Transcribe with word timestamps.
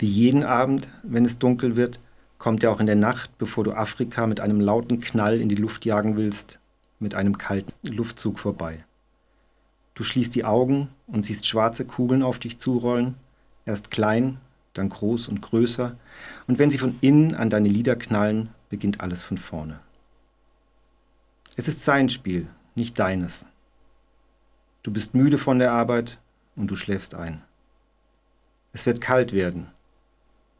Wie 0.00 0.06
jeden 0.06 0.44
Abend, 0.44 0.88
wenn 1.02 1.26
es 1.26 1.38
dunkel 1.38 1.76
wird, 1.76 2.00
kommt 2.38 2.64
er 2.64 2.72
auch 2.72 2.80
in 2.80 2.86
der 2.86 2.96
Nacht, 2.96 3.36
bevor 3.36 3.64
du 3.64 3.72
Afrika 3.72 4.26
mit 4.26 4.40
einem 4.40 4.58
lauten 4.58 4.98
Knall 5.00 5.42
in 5.42 5.50
die 5.50 5.56
Luft 5.56 5.84
jagen 5.84 6.16
willst, 6.16 6.58
mit 7.00 7.14
einem 7.14 7.36
kalten 7.36 7.74
Luftzug 7.86 8.38
vorbei. 8.38 8.82
Du 9.94 10.02
schließt 10.02 10.34
die 10.34 10.46
Augen 10.46 10.88
und 11.06 11.26
siehst 11.26 11.46
schwarze 11.46 11.84
Kugeln 11.84 12.22
auf 12.22 12.38
dich 12.38 12.58
zurollen, 12.58 13.16
erst 13.66 13.90
klein, 13.90 14.38
dann 14.72 14.88
groß 14.88 15.28
und 15.28 15.42
größer, 15.42 15.98
und 16.46 16.58
wenn 16.58 16.70
sie 16.70 16.78
von 16.78 16.96
innen 17.02 17.34
an 17.34 17.50
deine 17.50 17.68
Lider 17.68 17.94
knallen, 17.94 18.48
beginnt 18.70 19.02
alles 19.02 19.22
von 19.22 19.36
vorne. 19.36 19.80
Es 21.56 21.68
ist 21.68 21.84
sein 21.84 22.08
Spiel, 22.08 22.46
nicht 22.74 22.98
deines. 22.98 23.44
Du 24.82 24.90
bist 24.90 25.12
müde 25.12 25.36
von 25.36 25.58
der 25.58 25.72
Arbeit 25.72 26.16
und 26.56 26.70
du 26.70 26.76
schläfst 26.76 27.14
ein. 27.14 27.42
Es 28.72 28.86
wird 28.86 29.02
kalt 29.02 29.34
werden. 29.34 29.68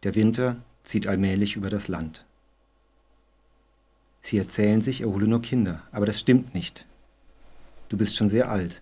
Der 0.03 0.15
Winter 0.15 0.57
zieht 0.85 1.07
allmählich 1.07 1.57
über 1.57 1.69
das 1.69 1.89
Land. 1.89 2.25
Sie 4.23 4.39
erzählen 4.39 4.81
sich, 4.81 5.03
er 5.03 5.09
hole 5.09 5.27
nur 5.27 5.43
Kinder, 5.43 5.83
aber 5.93 6.07
das 6.07 6.21
stimmt 6.21 6.55
nicht. 6.55 6.87
Du 7.89 7.97
bist 7.97 8.17
schon 8.17 8.29
sehr 8.29 8.51
alt. 8.51 8.81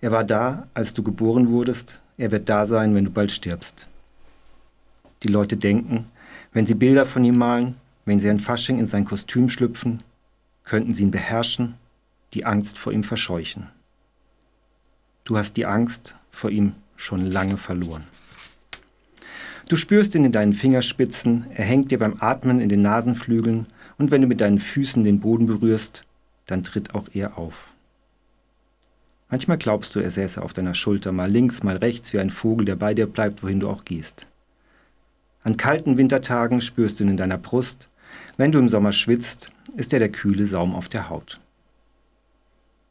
Er 0.00 0.12
war 0.12 0.24
da, 0.24 0.68
als 0.74 0.94
du 0.94 1.02
geboren 1.02 1.48
wurdest, 1.48 2.00
er 2.18 2.30
wird 2.30 2.48
da 2.48 2.66
sein, 2.66 2.94
wenn 2.94 3.04
du 3.04 3.10
bald 3.10 3.32
stirbst. 3.32 3.88
Die 5.22 5.28
Leute 5.28 5.56
denken, 5.56 6.06
wenn 6.52 6.66
sie 6.66 6.74
Bilder 6.74 7.06
von 7.06 7.24
ihm 7.24 7.38
malen, 7.38 7.76
wenn 8.04 8.20
sie 8.20 8.30
ein 8.30 8.38
Fasching 8.38 8.78
in 8.78 8.86
sein 8.86 9.04
Kostüm 9.04 9.48
schlüpfen, 9.48 10.02
könnten 10.64 10.94
sie 10.94 11.02
ihn 11.02 11.10
beherrschen, 11.10 11.74
die 12.34 12.44
Angst 12.44 12.78
vor 12.78 12.92
ihm 12.92 13.04
verscheuchen. 13.04 13.68
Du 15.24 15.36
hast 15.36 15.56
die 15.56 15.66
Angst 15.66 16.16
vor 16.30 16.50
ihm 16.50 16.74
schon 16.96 17.26
lange 17.26 17.56
verloren. 17.56 18.04
Du 19.68 19.74
spürst 19.74 20.14
ihn 20.14 20.24
in 20.24 20.30
deinen 20.30 20.52
Fingerspitzen, 20.52 21.46
er 21.52 21.64
hängt 21.64 21.90
dir 21.90 21.98
beim 21.98 22.18
Atmen 22.20 22.60
in 22.60 22.68
den 22.68 22.82
Nasenflügeln 22.82 23.66
und 23.98 24.12
wenn 24.12 24.22
du 24.22 24.28
mit 24.28 24.40
deinen 24.40 24.60
Füßen 24.60 25.02
den 25.02 25.18
Boden 25.18 25.46
berührst, 25.46 26.04
dann 26.46 26.62
tritt 26.62 26.94
auch 26.94 27.08
er 27.12 27.36
auf. 27.36 27.72
Manchmal 29.28 29.58
glaubst 29.58 29.96
du, 29.96 29.98
er 29.98 30.12
säße 30.12 30.40
auf 30.40 30.52
deiner 30.52 30.74
Schulter, 30.74 31.10
mal 31.10 31.28
links, 31.28 31.64
mal 31.64 31.78
rechts, 31.78 32.12
wie 32.12 32.20
ein 32.20 32.30
Vogel, 32.30 32.64
der 32.64 32.76
bei 32.76 32.94
dir 32.94 33.06
bleibt, 33.06 33.42
wohin 33.42 33.58
du 33.58 33.68
auch 33.68 33.84
gehst. 33.84 34.28
An 35.42 35.56
kalten 35.56 35.96
Wintertagen 35.96 36.60
spürst 36.60 37.00
du 37.00 37.04
ihn 37.04 37.10
in 37.10 37.16
deiner 37.16 37.38
Brust. 37.38 37.88
Wenn 38.36 38.52
du 38.52 38.60
im 38.60 38.68
Sommer 38.68 38.92
schwitzt, 38.92 39.50
ist 39.76 39.92
er 39.92 39.98
der 39.98 40.12
kühle 40.12 40.46
Saum 40.46 40.76
auf 40.76 40.88
der 40.88 41.10
Haut. 41.10 41.40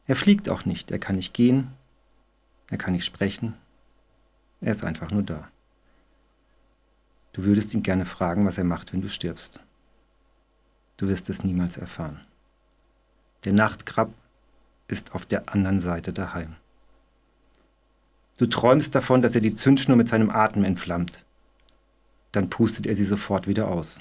Er 0.06 0.16
fliegt 0.16 0.50
auch 0.50 0.66
nicht, 0.66 0.90
er 0.90 0.98
kann 0.98 1.16
nicht 1.16 1.32
gehen, 1.32 1.68
er 2.68 2.76
kann 2.76 2.92
nicht 2.92 3.06
sprechen, 3.06 3.54
er 4.60 4.72
ist 4.72 4.84
einfach 4.84 5.10
nur 5.10 5.22
da. 5.22 5.48
Du 7.36 7.44
würdest 7.44 7.74
ihn 7.74 7.82
gerne 7.82 8.06
fragen, 8.06 8.46
was 8.46 8.56
er 8.56 8.64
macht, 8.64 8.94
wenn 8.94 9.02
du 9.02 9.10
stirbst. 9.10 9.60
Du 10.96 11.06
wirst 11.06 11.28
es 11.28 11.44
niemals 11.44 11.76
erfahren. 11.76 12.22
Der 13.44 13.52
Nachtkrab 13.52 14.10
ist 14.88 15.14
auf 15.14 15.26
der 15.26 15.52
anderen 15.52 15.80
Seite 15.80 16.14
daheim. 16.14 16.56
Du 18.38 18.46
träumst 18.46 18.94
davon, 18.94 19.20
dass 19.20 19.34
er 19.34 19.42
die 19.42 19.54
Zündschnur 19.54 19.98
mit 19.98 20.08
seinem 20.08 20.30
Atem 20.30 20.64
entflammt. 20.64 21.26
Dann 22.32 22.48
pustet 22.48 22.86
er 22.86 22.96
sie 22.96 23.04
sofort 23.04 23.46
wieder 23.46 23.68
aus. 23.68 24.00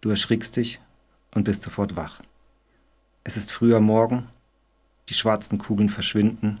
Du 0.00 0.10
erschrickst 0.10 0.56
dich 0.56 0.80
und 1.30 1.44
bist 1.44 1.62
sofort 1.62 1.94
wach. 1.94 2.20
Es 3.22 3.36
ist 3.36 3.52
früher 3.52 3.78
Morgen, 3.78 4.28
die 5.08 5.14
schwarzen 5.14 5.58
Kugeln 5.58 5.88
verschwinden, 5.88 6.60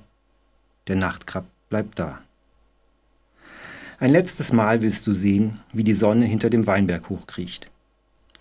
der 0.86 0.94
Nachtkrab 0.94 1.46
bleibt 1.68 1.98
da. 1.98 2.22
Ein 4.00 4.12
letztes 4.12 4.52
Mal 4.52 4.80
willst 4.80 5.08
du 5.08 5.12
sehen, 5.12 5.58
wie 5.72 5.82
die 5.82 5.92
Sonne 5.92 6.24
hinter 6.24 6.50
dem 6.50 6.68
Weinberg 6.68 7.08
hochkriecht. 7.08 7.68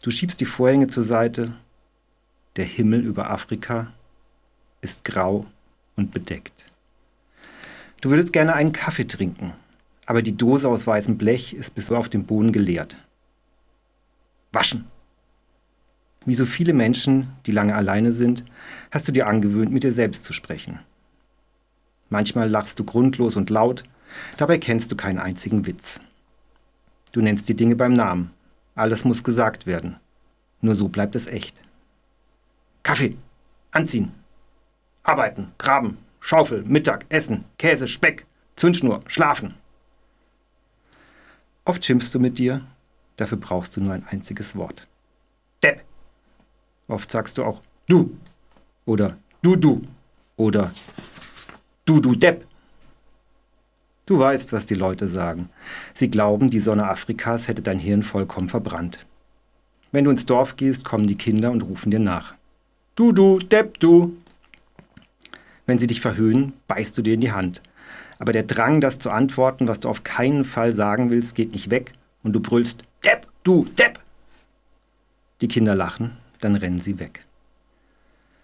Du 0.03 0.11
schiebst 0.11 0.39
die 0.39 0.45
Vorhänge 0.45 0.85
zur 0.85 1.03
Seite, 1.03 1.51
der 2.57 2.65
Himmel 2.65 3.03
über 3.03 3.31
Afrika 3.31 3.91
ist 4.81 5.03
grau 5.03 5.47
und 5.95 6.11
bedeckt. 6.11 6.53
Du 8.01 8.11
würdest 8.11 8.33
gerne 8.33 8.53
einen 8.53 8.71
Kaffee 8.71 9.07
trinken, 9.07 9.53
aber 10.05 10.21
die 10.21 10.37
Dose 10.37 10.69
aus 10.69 10.85
weißem 10.85 11.17
Blech 11.17 11.55
ist 11.55 11.73
bis 11.73 11.91
auf 11.91 12.07
den 12.07 12.27
Boden 12.27 12.51
geleert. 12.51 12.95
Waschen. 14.51 14.85
Wie 16.23 16.35
so 16.35 16.45
viele 16.45 16.73
Menschen, 16.73 17.29
die 17.47 17.51
lange 17.51 17.73
alleine 17.73 18.13
sind, 18.13 18.45
hast 18.91 19.07
du 19.07 19.11
dir 19.11 19.25
angewöhnt, 19.25 19.71
mit 19.71 19.81
dir 19.81 19.93
selbst 19.93 20.23
zu 20.23 20.33
sprechen. 20.33 20.81
Manchmal 22.09 22.47
lachst 22.47 22.77
du 22.77 22.83
grundlos 22.83 23.35
und 23.35 23.49
laut, 23.49 23.83
dabei 24.37 24.57
kennst 24.57 24.91
du 24.91 24.95
keinen 24.95 25.19
einzigen 25.19 25.65
Witz. 25.65 25.99
Du 27.11 27.21
nennst 27.21 27.49
die 27.49 27.55
Dinge 27.55 27.75
beim 27.75 27.93
Namen. 27.93 28.31
Alles 28.75 29.05
muss 29.05 29.23
gesagt 29.23 29.65
werden. 29.65 29.97
Nur 30.61 30.75
so 30.75 30.87
bleibt 30.87 31.15
es 31.15 31.27
echt. 31.27 31.59
Kaffee, 32.83 33.17
anziehen, 33.71 34.11
arbeiten, 35.03 35.51
graben, 35.57 35.97
Schaufel, 36.19 36.63
Mittag, 36.63 37.05
Essen, 37.09 37.45
Käse, 37.57 37.87
Speck, 37.87 38.25
Zündschnur, 38.55 39.01
schlafen. 39.07 39.55
Oft 41.65 41.83
schimpfst 41.83 42.13
du 42.13 42.19
mit 42.19 42.37
dir, 42.37 42.65
dafür 43.17 43.37
brauchst 43.37 43.75
du 43.75 43.81
nur 43.81 43.93
ein 43.93 44.05
einziges 44.07 44.55
Wort. 44.55 44.87
Depp. 45.63 45.83
Oft 46.87 47.11
sagst 47.11 47.37
du 47.37 47.43
auch 47.43 47.61
du 47.87 48.17
oder 48.85 49.17
du 49.41 49.55
du 49.55 49.81
oder 50.37 50.71
du 51.85 51.99
du 51.99 52.15
Depp. 52.15 52.45
Du 54.07 54.17
weißt, 54.17 54.51
was 54.53 54.65
die 54.65 54.73
Leute 54.73 55.07
sagen. 55.07 55.49
Sie 55.93 56.09
glauben, 56.09 56.49
die 56.49 56.59
Sonne 56.59 56.89
Afrikas 56.89 57.47
hätte 57.47 57.61
dein 57.61 57.77
Hirn 57.77 58.01
vollkommen 58.01 58.49
verbrannt. 58.49 59.05
Wenn 59.91 60.05
du 60.05 60.11
ins 60.11 60.25
Dorf 60.25 60.55
gehst, 60.55 60.83
kommen 60.83 61.05
die 61.05 61.17
Kinder 61.17 61.51
und 61.51 61.61
rufen 61.61 61.91
dir 61.91 61.99
nach. 61.99 62.33
Du, 62.95 63.11
du, 63.11 63.37
Depp, 63.37 63.79
du. 63.79 64.17
Wenn 65.67 65.77
sie 65.77 65.87
dich 65.87 66.01
verhöhnen, 66.01 66.53
beißt 66.67 66.97
du 66.97 67.03
dir 67.03 67.13
in 67.13 67.21
die 67.21 67.31
Hand 67.31 67.61
aber 68.19 68.31
der 68.31 68.43
Drang, 68.43 68.81
das 68.81 68.99
zu 68.99 69.09
antworten, 69.09 69.67
was 69.67 69.79
du 69.79 69.89
auf 69.89 70.03
keinen 70.03 70.43
Fall 70.43 70.73
sagen 70.73 71.09
willst, 71.09 71.35
geht 71.35 71.51
nicht 71.51 71.69
weg 71.69 71.93
und 72.23 72.33
du 72.33 72.39
brüllst, 72.39 72.83
Depp, 73.03 73.27
du, 73.43 73.65
Depp! 73.77 73.99
Die 75.41 75.47
Kinder 75.47 75.75
lachen, 75.75 76.17
dann 76.39 76.55
rennen 76.55 76.81
sie 76.81 76.99
weg. 76.99 77.25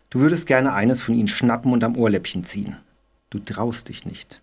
Du 0.10 0.20
würdest 0.20 0.46
gerne 0.46 0.74
eines 0.74 1.02
von 1.02 1.16
ihnen 1.16 1.28
schnappen 1.28 1.74
und 1.74 1.84
am 1.84 1.98
Ohrläppchen 1.98 2.44
ziehen. 2.44 2.78
Du 3.32 3.40
traust 3.40 3.90
dich 3.90 4.06
nicht. 4.06 4.42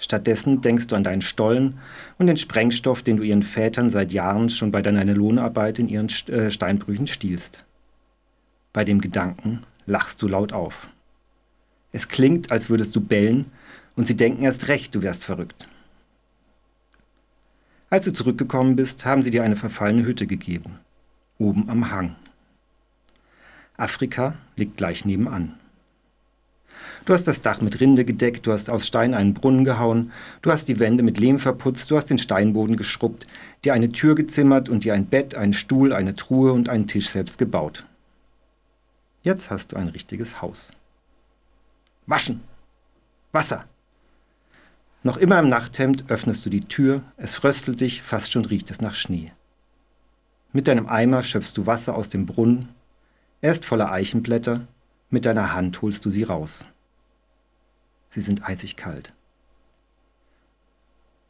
Stattdessen 0.00 0.62
denkst 0.62 0.86
du 0.86 0.96
an 0.96 1.04
deinen 1.04 1.20
Stollen 1.20 1.78
und 2.18 2.26
den 2.26 2.38
Sprengstoff, 2.38 3.02
den 3.02 3.18
du 3.18 3.22
ihren 3.22 3.42
Vätern 3.42 3.90
seit 3.90 4.12
Jahren 4.12 4.48
schon 4.48 4.70
bei 4.70 4.80
deiner 4.80 5.04
Lohnarbeit 5.04 5.78
in 5.78 5.88
ihren 5.88 6.08
äh, 6.28 6.50
Steinbrüchen 6.50 7.06
stiehlst. 7.06 7.64
Bei 8.72 8.82
dem 8.82 9.02
Gedanken 9.02 9.60
lachst 9.84 10.22
du 10.22 10.26
laut 10.26 10.54
auf. 10.54 10.88
Es 11.92 12.08
klingt, 12.08 12.50
als 12.50 12.70
würdest 12.70 12.96
du 12.96 13.00
bellen, 13.00 13.52
und 13.94 14.06
sie 14.06 14.16
denken 14.16 14.42
erst 14.42 14.68
recht, 14.68 14.94
du 14.94 15.02
wärst 15.02 15.24
verrückt. 15.24 15.68
Als 17.90 18.06
du 18.06 18.12
zurückgekommen 18.12 18.76
bist, 18.76 19.04
haben 19.04 19.22
sie 19.22 19.30
dir 19.30 19.42
eine 19.42 19.56
verfallene 19.56 20.06
Hütte 20.06 20.26
gegeben, 20.26 20.78
oben 21.38 21.68
am 21.68 21.90
Hang. 21.90 22.16
Afrika 23.76 24.34
liegt 24.56 24.78
gleich 24.78 25.04
nebenan. 25.04 25.58
Du 27.04 27.12
hast 27.12 27.24
das 27.24 27.42
Dach 27.42 27.60
mit 27.60 27.80
Rinde 27.80 28.04
gedeckt, 28.04 28.46
du 28.46 28.52
hast 28.52 28.70
aus 28.70 28.86
Stein 28.86 29.14
einen 29.14 29.34
Brunnen 29.34 29.64
gehauen, 29.64 30.12
du 30.42 30.50
hast 30.50 30.68
die 30.68 30.78
Wände 30.78 31.02
mit 31.02 31.18
Lehm 31.18 31.38
verputzt, 31.38 31.90
du 31.90 31.96
hast 31.96 32.06
den 32.06 32.18
Steinboden 32.18 32.76
geschrubbt, 32.76 33.26
dir 33.64 33.74
eine 33.74 33.92
Tür 33.92 34.14
gezimmert 34.14 34.68
und 34.68 34.84
dir 34.84 34.94
ein 34.94 35.06
Bett, 35.06 35.34
einen 35.34 35.52
Stuhl, 35.52 35.92
eine 35.92 36.14
Truhe 36.14 36.52
und 36.52 36.68
einen 36.68 36.86
Tisch 36.86 37.08
selbst 37.08 37.38
gebaut. 37.38 37.86
Jetzt 39.22 39.50
hast 39.50 39.72
du 39.72 39.76
ein 39.76 39.88
richtiges 39.88 40.40
Haus. 40.40 40.70
Waschen. 42.06 42.40
Wasser. 43.32 43.64
Noch 45.02 45.16
immer 45.16 45.38
im 45.38 45.48
Nachthemd 45.48 46.04
öffnest 46.08 46.44
du 46.44 46.50
die 46.50 46.64
Tür, 46.64 47.02
es 47.16 47.34
fröstelt 47.34 47.80
dich, 47.80 48.02
fast 48.02 48.32
schon 48.32 48.44
riecht 48.44 48.70
es 48.70 48.80
nach 48.80 48.94
Schnee. 48.94 49.32
Mit 50.52 50.68
deinem 50.68 50.88
Eimer 50.88 51.22
schöpfst 51.22 51.56
du 51.56 51.66
Wasser 51.66 51.94
aus 51.94 52.08
dem 52.08 52.26
Brunnen, 52.26 52.68
er 53.40 53.52
ist 53.52 53.64
voller 53.64 53.90
Eichenblätter, 53.90 54.66
mit 55.10 55.26
deiner 55.26 55.52
Hand 55.52 55.82
holst 55.82 56.04
du 56.04 56.10
sie 56.10 56.22
raus. 56.22 56.64
Sie 58.08 58.20
sind 58.20 58.48
eisig 58.48 58.76
kalt. 58.76 59.12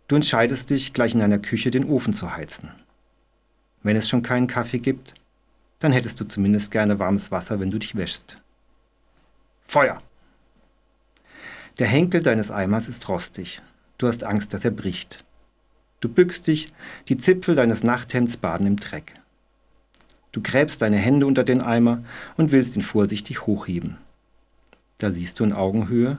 Du 0.08 0.16
entscheidest 0.16 0.70
dich, 0.70 0.92
gleich 0.92 1.14
in 1.14 1.20
deiner 1.20 1.38
Küche 1.38 1.70
den 1.70 1.88
Ofen 1.88 2.12
zu 2.12 2.34
heizen. 2.34 2.70
Wenn 3.82 3.96
es 3.96 4.08
schon 4.08 4.22
keinen 4.22 4.46
Kaffee 4.46 4.78
gibt, 4.78 5.14
dann 5.78 5.92
hättest 5.92 6.20
du 6.20 6.24
zumindest 6.24 6.70
gerne 6.70 6.98
warmes 6.98 7.30
Wasser, 7.30 7.60
wenn 7.60 7.70
du 7.70 7.78
dich 7.78 7.94
wäschst. 7.96 8.40
Feuer! 9.62 10.02
Der 11.78 11.86
Henkel 11.86 12.22
deines 12.22 12.50
Eimers 12.50 12.88
ist 12.88 13.08
rostig. 13.08 13.62
Du 13.96 14.06
hast 14.06 14.24
Angst, 14.24 14.52
dass 14.52 14.64
er 14.64 14.70
bricht. 14.70 15.24
Du 16.00 16.08
bückst 16.08 16.46
dich, 16.46 16.72
die 17.08 17.16
Zipfel 17.16 17.54
deines 17.54 17.82
Nachthemds 17.82 18.36
baden 18.36 18.66
im 18.66 18.76
Dreck. 18.76 19.14
Du 20.32 20.40
gräbst 20.40 20.82
deine 20.82 20.96
Hände 20.96 21.26
unter 21.26 21.44
den 21.44 21.60
Eimer 21.60 22.04
und 22.36 22.52
willst 22.52 22.76
ihn 22.76 22.82
vorsichtig 22.82 23.46
hochheben. 23.46 23.96
Da 24.98 25.10
siehst 25.10 25.40
du 25.40 25.44
in 25.44 25.52
Augenhöhe 25.52 26.18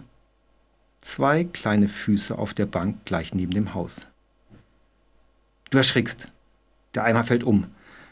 zwei 1.02 1.44
kleine 1.44 1.88
Füße 1.88 2.38
auf 2.38 2.54
der 2.54 2.66
Bank 2.66 3.06
gleich 3.06 3.34
neben 3.34 3.52
dem 3.52 3.74
Haus. 3.74 4.06
Du 5.70 5.78
erschrickst. 5.78 6.28
Der 6.94 7.04
Eimer 7.04 7.24
fällt 7.24 7.44
um. 7.44 7.68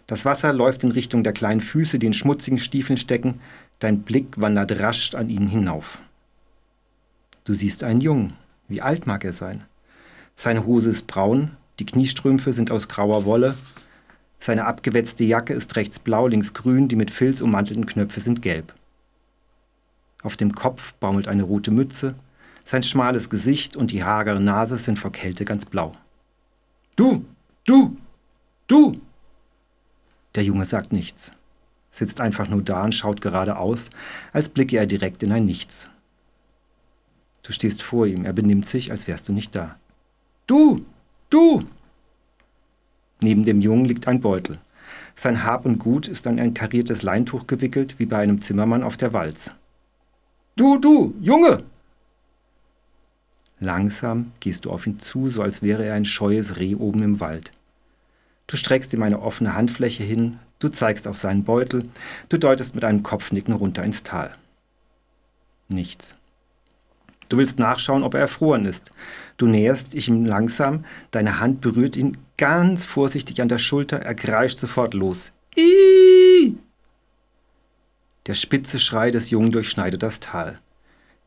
Das 0.07 0.25
Wasser 0.25 0.53
läuft 0.53 0.83
in 0.83 0.91
Richtung 0.91 1.23
der 1.23 1.33
kleinen 1.33 1.61
Füße, 1.61 1.99
die 1.99 2.07
in 2.07 2.13
schmutzigen 2.13 2.57
Stiefeln 2.57 2.97
stecken. 2.97 3.41
Dein 3.79 4.01
Blick 4.01 4.39
wandert 4.41 4.79
rasch 4.79 5.13
an 5.13 5.29
ihnen 5.29 5.47
hinauf. 5.47 5.99
Du 7.43 7.53
siehst 7.53 7.83
einen 7.83 8.01
Jungen. 8.01 8.33
Wie 8.67 8.81
alt 8.81 9.05
mag 9.05 9.23
er 9.23 9.33
sein? 9.33 9.63
Seine 10.35 10.65
Hose 10.65 10.89
ist 10.89 11.07
braun, 11.07 11.51
die 11.79 11.85
Kniestrümpfe 11.85 12.53
sind 12.53 12.71
aus 12.71 12.87
grauer 12.87 13.25
Wolle, 13.25 13.55
seine 14.39 14.65
abgewetzte 14.65 15.23
Jacke 15.23 15.53
ist 15.53 15.75
rechts 15.75 15.99
blau, 15.99 16.27
links 16.27 16.53
grün, 16.53 16.87
die 16.87 16.95
mit 16.95 17.11
Filz 17.11 17.41
ummantelten 17.41 17.85
Knöpfe 17.85 18.21
sind 18.21 18.41
gelb. 18.41 18.73
Auf 20.23 20.37
dem 20.37 20.53
Kopf 20.53 20.93
baumelt 20.93 21.27
eine 21.27 21.43
rote 21.43 21.71
Mütze, 21.71 22.15
sein 22.63 22.83
schmales 22.83 23.29
Gesicht 23.29 23.75
und 23.75 23.91
die 23.91 24.03
hagere 24.03 24.39
Nase 24.39 24.77
sind 24.77 24.99
vor 24.99 25.11
Kälte 25.11 25.45
ganz 25.45 25.65
blau. 25.65 25.91
Du, 26.95 27.25
du, 27.65 27.97
du! 28.67 28.99
Der 30.35 30.43
Junge 30.43 30.65
sagt 30.65 30.93
nichts, 30.93 31.31
sitzt 31.89 32.21
einfach 32.21 32.47
nur 32.47 32.61
da 32.61 32.83
und 32.83 32.93
schaut 32.93 33.21
geradeaus, 33.21 33.89
als 34.31 34.49
blicke 34.49 34.77
er 34.77 34.85
direkt 34.85 35.23
in 35.23 35.31
ein 35.31 35.45
Nichts. 35.45 35.89
Du 37.41 37.53
stehst 37.53 37.81
vor 37.81 38.05
ihm, 38.05 38.25
er 38.25 38.33
benimmt 38.33 38.67
sich, 38.67 38.91
als 38.91 39.07
wärst 39.07 39.27
du 39.27 39.33
nicht 39.33 39.55
da. 39.55 39.77
Du, 40.45 40.85
du! 41.29 41.65
Neben 43.21 43.43
dem 43.43 43.61
Jungen 43.61 43.85
liegt 43.85 44.07
ein 44.07 44.21
Beutel. 44.21 44.59
Sein 45.15 45.43
Hab 45.43 45.65
und 45.65 45.79
Gut 45.79 46.07
ist 46.07 46.25
an 46.27 46.39
ein 46.39 46.53
kariertes 46.53 47.03
Leintuch 47.03 47.47
gewickelt, 47.47 47.95
wie 47.99 48.05
bei 48.05 48.17
einem 48.19 48.41
Zimmermann 48.41 48.83
auf 48.83 48.97
der 48.97 49.13
Walz. 49.13 49.51
Du, 50.55 50.77
du, 50.77 51.13
Junge! 51.21 51.63
Langsam 53.59 54.31
gehst 54.39 54.63
du 54.63 54.71
auf 54.71 54.87
ihn 54.87 54.99
zu, 54.99 55.29
so 55.29 55.41
als 55.41 55.61
wäre 55.61 55.85
er 55.85 55.95
ein 55.95 56.05
scheues 56.05 56.57
Reh 56.57 56.75
oben 56.75 57.03
im 57.03 57.19
Wald. 57.19 57.51
Du 58.47 58.55
streckst 58.55 58.93
ihm 58.93 59.03
eine 59.03 59.21
offene 59.21 59.53
Handfläche 59.53 60.03
hin, 60.03 60.39
du 60.59 60.69
zeigst 60.69 61.07
auf 61.07 61.17
seinen 61.17 61.43
Beutel, 61.43 61.83
du 62.29 62.37
deutest 62.37 62.73
mit 62.73 62.85
einem 62.85 63.03
Kopfnicken 63.03 63.53
runter 63.53 63.83
ins 63.83 64.03
Tal. 64.03 64.33
Nichts. 65.67 66.15
Du 67.27 67.37
willst 67.37 67.59
nachschauen, 67.59 68.03
ob 68.03 68.15
er 68.15 68.21
erfroren 68.21 68.65
ist. 68.65 68.91
Du 69.37 69.45
näherst 69.45 69.93
dich 69.93 70.07
ihm 70.07 70.25
langsam, 70.25 70.85
deine 71.11 71.39
Hand 71.39 71.61
berührt 71.61 71.95
ihn 71.95 72.17
ganz 72.39 72.85
vorsichtig 72.85 73.41
an 73.41 73.49
der 73.49 73.57
Schulter, 73.57 73.97
er 73.97 74.15
kreischt 74.15 74.59
sofort 74.59 74.93
los. 74.93 75.33
Iiii! 75.57 76.57
Der 78.27 78.33
spitze 78.33 78.79
Schrei 78.79 79.11
des 79.11 79.29
Jungen 79.29 79.51
durchschneidet 79.51 80.01
das 80.01 80.21
Tal. 80.21 80.59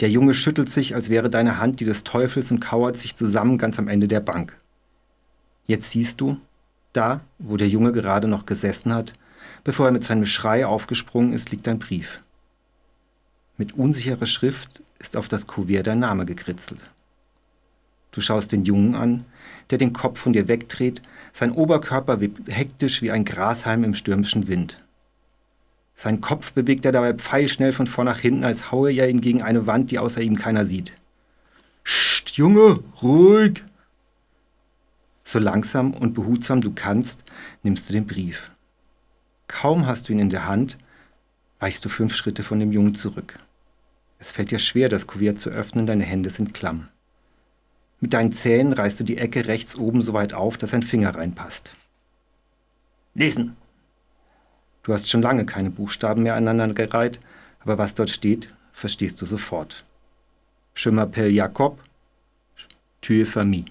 Der 0.01 0.09
Junge 0.09 0.33
schüttelt 0.33 0.71
sich, 0.71 0.95
als 0.95 1.11
wäre 1.11 1.29
deine 1.29 1.59
Hand 1.59 1.81
die 1.81 1.85
des 1.85 2.03
Teufels 2.03 2.51
und 2.51 2.61
kauert 2.61 2.97
sich 2.97 3.15
zusammen 3.15 3.59
ganz 3.59 3.79
am 3.79 3.89
Ende 3.89 4.09
der 4.09 4.21
Bank. 4.21 4.57
Jetzt 5.67 5.91
siehst 5.91 6.21
du, 6.23 6.41
da, 6.95 7.21
wo 7.39 7.59
der 7.59 7.69
Junge 7.69 7.93
gerade 7.93 8.27
noch 8.27 8.47
gesessen 8.47 8.95
hat, 8.95 9.13
bevor 9.65 9.87
er 9.87 9.93
mit 9.93 10.05
seinem 10.05 10.25
Schrei 10.25 10.65
aufgesprungen 10.65 11.35
ist, 11.35 11.51
liegt 11.51 11.69
ein 11.69 11.79
Brief. 11.79 12.23
Mit 13.59 13.75
unsicherer 13.75 14.27
Schrift 14.27 14.83
ist 14.99 15.19
auf 15.19 15.29
das 15.29 15.47
Kuvert 15.47 15.87
dein 15.87 15.99
Name 15.99 16.25
gekritzelt. 16.25 16.89
Du 18.13 18.21
schaust 18.21 18.53
den 18.53 18.65
Jungen 18.65 18.95
an, 18.95 19.25
der 19.71 19.79
den 19.79 19.93
Kopf 19.93 20.21
von 20.21 20.33
dir 20.33 20.47
wegdreht, 20.47 21.03
sein 21.33 21.51
Oberkörper 21.51 22.21
webt 22.21 22.55
hektisch 22.55 23.03
wie 23.03 23.11
ein 23.11 23.25
Grashalm 23.25 23.85
im 23.85 23.95
stürmischen 23.95 24.49
Wind. 24.49 24.77
Sein 25.95 26.21
Kopf 26.21 26.53
bewegt 26.53 26.85
er 26.85 26.93
dabei 26.93 27.15
pfeilschnell 27.15 27.73
von 27.73 27.87
vor 27.87 28.05
nach 28.05 28.19
hinten, 28.19 28.45
als 28.45 28.71
haue 28.71 28.93
er 28.93 29.09
ihn 29.09 29.21
gegen 29.21 29.43
eine 29.43 29.67
Wand, 29.67 29.91
die 29.91 29.99
außer 29.99 30.21
ihm 30.21 30.37
keiner 30.37 30.67
sieht. 30.67 30.93
Psst, 31.85 32.37
Junge, 32.37 32.81
ruhig! 33.03 33.65
So 35.25 35.39
langsam 35.39 35.95
und 35.95 36.13
behutsam 36.13 36.61
du 36.61 36.73
kannst, 36.73 37.23
nimmst 37.63 37.89
du 37.89 37.95
den 37.95 38.07
Brief. 38.07 38.51
Kaum 39.49 39.87
hast 39.87 40.09
du 40.09 40.13
ihn 40.13 40.19
in 40.19 40.31
der 40.31 40.47
Hand, 40.47 40.77
weichst 41.61 41.85
du 41.85 41.89
fünf 41.89 42.15
Schritte 42.15 42.43
von 42.43 42.61
dem 42.61 42.73
Jungen 42.73 42.95
zurück. 42.95 43.39
Es 44.19 44.33
fällt 44.33 44.51
dir 44.51 44.59
schwer, 44.59 44.89
das 44.89 45.07
Kuvert 45.07 45.39
zu 45.39 45.51
öffnen, 45.51 45.87
deine 45.87 46.05
Hände 46.05 46.31
sind 46.31 46.53
klamm. 46.53 46.89
Mit 48.03 48.15
deinen 48.15 48.33
Zähnen 48.33 48.73
reißt 48.73 48.99
du 48.99 49.05
die 49.05 49.17
Ecke 49.17 49.47
rechts 49.47 49.77
oben 49.77 50.03
so 50.03 50.13
weit 50.13 50.35
auf, 50.35 50.57
dass 50.57 50.75
ein 50.75 50.83
Finger 50.83 51.15
reinpasst. 51.15 51.77
Lesen! 53.15 53.57
Du 54.83 54.93
hast 54.93 55.09
schon 55.09 55.23
lange 55.23 55.47
keine 55.47 55.71
Buchstaben 55.71 56.25
mehr 56.25 56.35
aneinander 56.35 56.75
gereiht, 56.75 57.21
aber 57.61 57.79
was 57.79 57.95
dort 57.95 58.11
steht, 58.11 58.53
verstehst 58.73 59.23
du 59.23 59.25
sofort. 59.25 59.85
Je 60.75 60.91
m'appelle 60.91 61.29
Jakob, 61.29 61.79
tu 63.01 63.23
es 63.23 63.29
famille. 63.29 63.67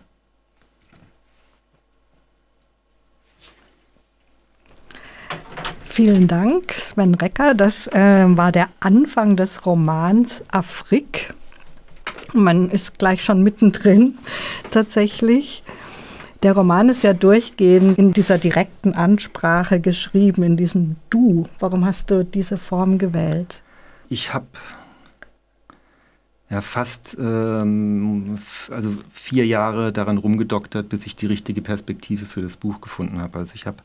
Vielen 5.84 6.30
Dank, 6.30 6.72
Sven 6.80 7.16
Recker. 7.16 7.54
Das 7.54 7.88
äh, 7.88 8.25
war 8.38 8.54
der 8.54 8.69
Anfang 8.80 9.36
des 9.36 9.66
Romans 9.66 10.42
Afrik. 10.48 11.34
Man 12.33 12.69
ist 12.69 12.98
gleich 12.98 13.24
schon 13.24 13.44
mittendrin 13.44 14.18
tatsächlich. 14.69 15.63
Der 16.44 16.54
Roman 16.54 16.89
ist 16.89 17.04
ja 17.04 17.13
durchgehend 17.13 18.00
in 18.00 18.13
dieser 18.13 18.38
direkten 18.38 18.94
Ansprache 18.94 19.80
geschrieben, 19.80 20.42
in 20.44 20.57
diesem 20.57 20.95
Du. 21.10 21.48
Warum 21.60 21.86
hast 21.86 22.10
du 22.10 22.25
diese 22.25 22.57
Form 22.57 22.98
gewählt? 22.98 23.62
Ich 24.10 24.33
habe 24.33 24.48
ja 26.50 26.62
fast 26.62 27.16
ähm, 27.19 28.39
also 28.72 28.95
vier 29.13 29.45
Jahre 29.45 29.94
daran 29.94 30.18
rumgedoktert, 30.18 30.89
bis 30.89 31.06
ich 31.06 31.16
die 31.16 31.27
richtige 31.27 31.62
Perspektive 31.62 32.25
für 32.25 32.42
das 32.42 32.57
Buch 32.57 32.81
gefunden 32.81 33.22
habe. 33.22 33.38
Also 33.38 33.54
ich 33.56 33.68
habe 33.68 33.77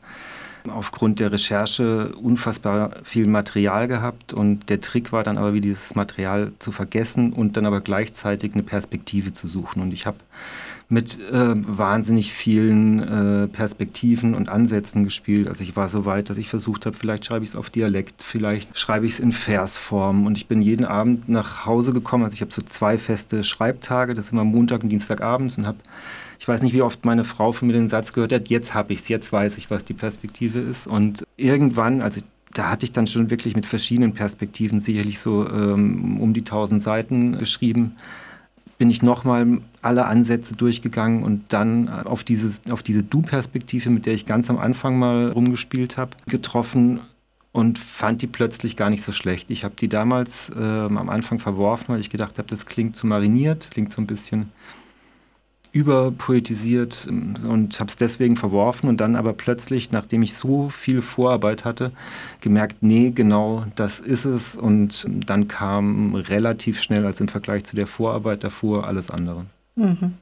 aufgrund 0.69 1.19
der 1.19 1.31
Recherche 1.31 2.15
unfassbar 2.15 2.97
viel 3.03 3.27
Material 3.27 3.87
gehabt 3.87 4.33
und 4.33 4.69
der 4.69 4.81
Trick 4.81 5.11
war 5.11 5.23
dann 5.23 5.37
aber, 5.37 5.53
wie 5.53 5.61
dieses 5.61 5.95
Material 5.95 6.51
zu 6.59 6.71
vergessen 6.71 7.33
und 7.33 7.57
dann 7.57 7.65
aber 7.65 7.81
gleichzeitig 7.81 8.53
eine 8.53 8.63
Perspektive 8.63 9.33
zu 9.33 9.47
suchen. 9.47 9.81
Und 9.81 9.93
ich 9.93 10.05
habe 10.05 10.17
mit 10.89 11.19
äh, 11.19 11.53
wahnsinnig 11.55 12.31
vielen 12.31 12.99
äh, 12.99 13.47
Perspektiven 13.47 14.33
und 14.33 14.47
Ansätzen 14.47 15.03
gespielt. 15.03 15.49
Also 15.49 15.61
ich 15.63 15.75
war 15.75 15.89
so 15.89 16.05
weit, 16.05 16.29
dass 16.29 16.37
ich 16.37 16.47
versucht 16.47 16.85
habe, 16.85 16.95
vielleicht 16.95 17.25
schreibe 17.25 17.43
ich 17.43 17.51
es 17.51 17.55
auf 17.57 17.69
Dialekt, 17.69 18.23
vielleicht 18.23 18.77
schreibe 18.77 19.05
ich 19.05 19.13
es 19.13 19.19
in 19.19 19.33
Versform. 19.33 20.25
Und 20.25 20.37
ich 20.37 20.47
bin 20.47 20.61
jeden 20.61 20.85
Abend 20.85 21.27
nach 21.27 21.65
Hause 21.65 21.91
gekommen. 21.91 22.23
Also 22.23 22.35
ich 22.35 22.41
habe 22.41 22.53
so 22.53 22.61
zwei 22.61 22.97
feste 22.97 23.43
Schreibtage, 23.43 24.13
das 24.13 24.27
ist 24.27 24.31
immer 24.31 24.45
Montag 24.45 24.83
und 24.83 24.89
Dienstagabends 24.89 25.57
und 25.57 25.67
habe 25.67 25.79
ich 26.39 26.47
weiß 26.47 26.61
nicht, 26.61 26.73
wie 26.73 26.81
oft 26.81 27.05
meine 27.05 27.23
Frau 27.23 27.51
von 27.51 27.67
mir 27.67 27.73
den 27.73 27.89
Satz 27.89 28.13
gehört 28.13 28.31
hat, 28.31 28.47
jetzt 28.49 28.73
habe 28.73 28.93
ich 28.93 29.01
es, 29.01 29.07
jetzt 29.07 29.31
weiß 29.31 29.57
ich, 29.57 29.69
was 29.69 29.85
die 29.85 29.93
Perspektive 29.93 30.59
ist. 30.59 30.87
Und 30.87 31.23
irgendwann, 31.35 32.01
also 32.01 32.21
da 32.53 32.71
hatte 32.71 32.85
ich 32.85 32.91
dann 32.91 33.07
schon 33.07 33.29
wirklich 33.29 33.55
mit 33.55 33.65
verschiedenen 33.65 34.13
Perspektiven 34.13 34.79
sicherlich 34.79 35.19
so 35.19 35.47
ähm, 35.47 36.19
um 36.19 36.33
die 36.33 36.43
tausend 36.43 36.81
Seiten 36.83 37.37
geschrieben, 37.37 37.95
bin 38.77 38.89
ich 38.89 39.01
nochmal 39.01 39.61
alle 39.81 40.05
Ansätze 40.05 40.55
durchgegangen 40.55 41.23
und 41.23 41.45
dann 41.49 41.89
auf, 41.89 42.23
dieses, 42.23 42.61
auf 42.69 42.83
diese 42.83 43.03
Du-Perspektive, 43.03 43.89
mit 43.89 44.05
der 44.05 44.13
ich 44.13 44.25
ganz 44.25 44.49
am 44.49 44.59
Anfang 44.59 44.99
mal 44.99 45.31
rumgespielt 45.31 45.97
habe, 45.97 46.11
getroffen 46.27 46.99
und 47.51 47.79
fand 47.79 48.21
die 48.21 48.27
plötzlich 48.27 48.75
gar 48.75 48.91
nicht 48.91 49.03
so 49.03 49.11
schlecht. 49.11 49.49
Ich 49.49 49.63
habe 49.63 49.73
die 49.79 49.87
damals 49.87 50.51
äh, 50.51 50.61
am 50.61 51.09
Anfang 51.09 51.39
verworfen, 51.39 51.87
weil 51.87 51.99
ich 51.99 52.11
gedacht 52.11 52.37
habe, 52.37 52.47
das 52.47 52.67
klingt 52.67 52.95
zu 52.95 53.07
mariniert, 53.07 53.69
klingt 53.71 53.91
so 53.91 53.99
ein 53.99 54.05
bisschen 54.05 54.51
überpoetisiert 55.71 57.07
und 57.07 57.79
habe 57.79 57.89
es 57.89 57.97
deswegen 57.97 58.35
verworfen 58.35 58.89
und 58.89 59.01
dann 59.01 59.15
aber 59.15 59.33
plötzlich, 59.33 59.91
nachdem 59.91 60.21
ich 60.21 60.33
so 60.33 60.69
viel 60.69 61.01
Vorarbeit 61.01 61.65
hatte, 61.65 61.91
gemerkt, 62.41 62.77
nee, 62.81 63.11
genau 63.11 63.65
das 63.75 63.99
ist 63.99 64.25
es 64.25 64.55
und 64.55 65.05
dann 65.07 65.47
kam 65.47 66.15
relativ 66.15 66.81
schnell, 66.81 67.05
als 67.05 67.19
im 67.19 67.27
Vergleich 67.27 67.63
zu 67.65 67.75
der 67.75 67.87
Vorarbeit 67.87 68.43
davor, 68.43 68.87
alles 68.87 69.09
andere. 69.09 69.45
Mhm. 69.75 70.13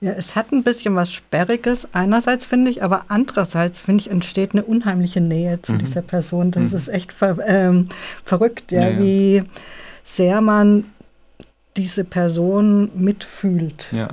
Ja, 0.00 0.12
es 0.12 0.36
hat 0.36 0.52
ein 0.52 0.64
bisschen 0.64 0.94
was 0.96 1.12
Sperriges 1.12 1.88
einerseits, 1.94 2.44
finde 2.44 2.70
ich, 2.70 2.82
aber 2.82 3.06
andererseits, 3.08 3.80
finde 3.80 4.02
ich, 4.02 4.10
entsteht 4.10 4.52
eine 4.52 4.64
unheimliche 4.64 5.20
Nähe 5.20 5.62
zu 5.62 5.74
mhm. 5.74 5.78
dieser 5.78 6.02
Person. 6.02 6.50
Das 6.50 6.70
mhm. 6.70 6.76
ist 6.76 6.88
echt 6.88 7.12
ver 7.12 7.38
ähm, 7.46 7.88
verrückt, 8.22 8.70
ja, 8.72 8.90
ja, 8.90 8.98
wie 8.98 9.44
sehr 10.02 10.40
man 10.40 10.84
diese 11.76 12.04
Person 12.04 12.90
mitfühlt. 12.94 13.88
Ja. 13.92 14.10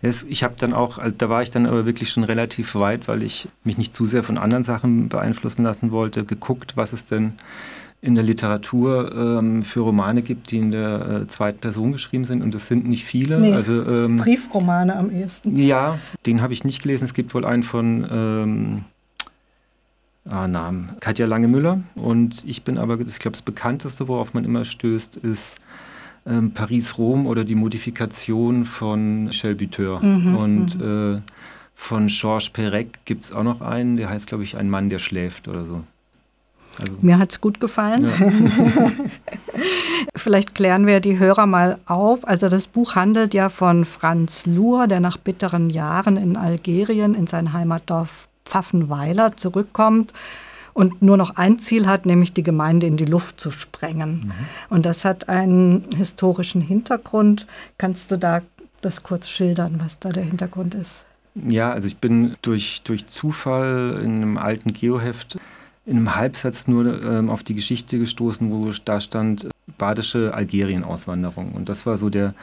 Ich 0.00 0.44
habe 0.44 0.54
dann 0.58 0.72
auch, 0.72 0.98
also 0.98 1.14
da 1.16 1.28
war 1.28 1.42
ich 1.42 1.50
dann 1.50 1.66
aber 1.66 1.84
wirklich 1.84 2.10
schon 2.10 2.24
relativ 2.24 2.74
weit, 2.74 3.08
weil 3.08 3.22
ich 3.22 3.48
mich 3.64 3.78
nicht 3.78 3.92
zu 3.92 4.06
sehr 4.06 4.22
von 4.22 4.38
anderen 4.38 4.64
Sachen 4.64 5.08
beeinflussen 5.08 5.64
lassen 5.64 5.90
wollte, 5.90 6.24
geguckt, 6.24 6.76
was 6.76 6.92
es 6.92 7.06
denn 7.06 7.32
in 8.00 8.14
der 8.14 8.22
Literatur 8.22 9.12
ähm, 9.12 9.64
für 9.64 9.80
Romane 9.80 10.22
gibt, 10.22 10.52
die 10.52 10.58
in 10.58 10.70
der 10.70 11.22
äh, 11.22 11.26
zweiten 11.26 11.58
Person 11.58 11.90
geschrieben 11.90 12.24
sind. 12.24 12.42
Und 12.42 12.54
das 12.54 12.68
sind 12.68 12.86
nicht 12.86 13.04
viele. 13.04 13.40
Nee, 13.40 13.52
also, 13.52 13.84
ähm, 13.84 14.18
Briefromane 14.18 14.94
am 14.94 15.10
ehesten. 15.10 15.56
Ja, 15.56 15.98
den 16.24 16.40
habe 16.40 16.52
ich 16.52 16.62
nicht 16.62 16.80
gelesen. 16.80 17.04
Es 17.04 17.14
gibt 17.14 17.34
wohl 17.34 17.44
einen 17.44 17.64
von 17.64 18.06
ähm, 18.08 18.84
ah, 20.28 20.46
Namen, 20.46 20.90
Katja 21.00 21.26
Lange-Müller. 21.26 21.80
Und 21.96 22.44
ich 22.46 22.62
bin 22.62 22.78
aber, 22.78 23.00
ich 23.00 23.18
glaube, 23.18 23.36
das 23.36 23.42
bekannteste, 23.42 24.06
worauf 24.06 24.32
man 24.32 24.44
immer 24.44 24.64
stößt, 24.64 25.16
ist 25.16 25.58
ähm, 26.28 26.52
Paris-Rom 26.52 27.26
oder 27.26 27.44
die 27.44 27.54
Modifikation 27.54 28.64
von 28.64 29.32
Shelby 29.32 29.66
Buteur. 29.66 30.02
Mhm, 30.02 30.36
und 30.36 30.78
mhm. 30.78 31.16
äh, 31.16 31.20
Von 31.74 32.08
Georges 32.08 32.50
Perec 32.50 33.04
gibt 33.04 33.24
es 33.24 33.32
auch 33.32 33.44
noch 33.44 33.60
einen, 33.60 33.96
der 33.96 34.10
heißt, 34.10 34.26
glaube 34.26 34.44
ich, 34.44 34.56
Ein 34.56 34.68
Mann, 34.68 34.90
der 34.90 34.98
schläft 34.98 35.48
oder 35.48 35.64
so. 35.64 35.84
Also, 36.80 36.92
Mir 37.00 37.18
hat 37.18 37.30
es 37.30 37.40
gut 37.40 37.58
gefallen. 37.58 38.04
Ja. 38.04 38.12
Vielleicht 40.14 40.54
klären 40.54 40.86
wir 40.86 41.00
die 41.00 41.18
Hörer 41.18 41.46
mal 41.46 41.78
auf. 41.86 42.26
Also 42.26 42.48
das 42.48 42.68
Buch 42.68 42.94
handelt 42.94 43.34
ja 43.34 43.48
von 43.48 43.84
Franz 43.84 44.46
Luhr, 44.46 44.86
der 44.86 45.00
nach 45.00 45.16
bitteren 45.16 45.70
Jahren 45.70 46.16
in 46.16 46.36
Algerien 46.36 47.14
in 47.14 47.26
sein 47.26 47.52
Heimatdorf 47.52 48.28
Pfaffenweiler 48.44 49.36
zurückkommt 49.36 50.12
und 50.78 51.02
nur 51.02 51.16
noch 51.16 51.34
ein 51.34 51.58
Ziel 51.58 51.88
hat, 51.88 52.06
nämlich 52.06 52.34
die 52.34 52.44
Gemeinde 52.44 52.86
in 52.86 52.96
die 52.96 53.04
Luft 53.04 53.40
zu 53.40 53.50
sprengen. 53.50 54.26
Mhm. 54.26 54.32
Und 54.70 54.86
das 54.86 55.04
hat 55.04 55.28
einen 55.28 55.86
historischen 55.96 56.60
Hintergrund. 56.60 57.48
Kannst 57.78 58.12
du 58.12 58.16
da 58.16 58.42
das 58.80 59.02
kurz 59.02 59.28
schildern, 59.28 59.80
was 59.82 59.98
da 59.98 60.10
der 60.10 60.22
Hintergrund 60.22 60.76
ist? 60.76 61.04
Ja, 61.34 61.72
also 61.72 61.88
ich 61.88 61.96
bin 61.96 62.36
durch, 62.42 62.82
durch 62.84 63.06
Zufall 63.06 64.00
in 64.04 64.22
einem 64.22 64.38
alten 64.38 64.72
Geoheft 64.72 65.36
in 65.84 65.96
einem 65.96 66.14
Halbsatz 66.14 66.68
nur 66.68 67.02
ähm, 67.02 67.28
auf 67.28 67.42
die 67.42 67.56
Geschichte 67.56 67.98
gestoßen, 67.98 68.48
wo 68.52 68.70
da 68.84 69.00
stand 69.00 69.46
äh, 69.46 69.48
badische 69.78 70.32
Algerien-Auswanderung. 70.32 71.54
Und 71.54 71.68
das 71.68 71.86
war 71.86 71.98
so 71.98 72.08
der 72.08 72.34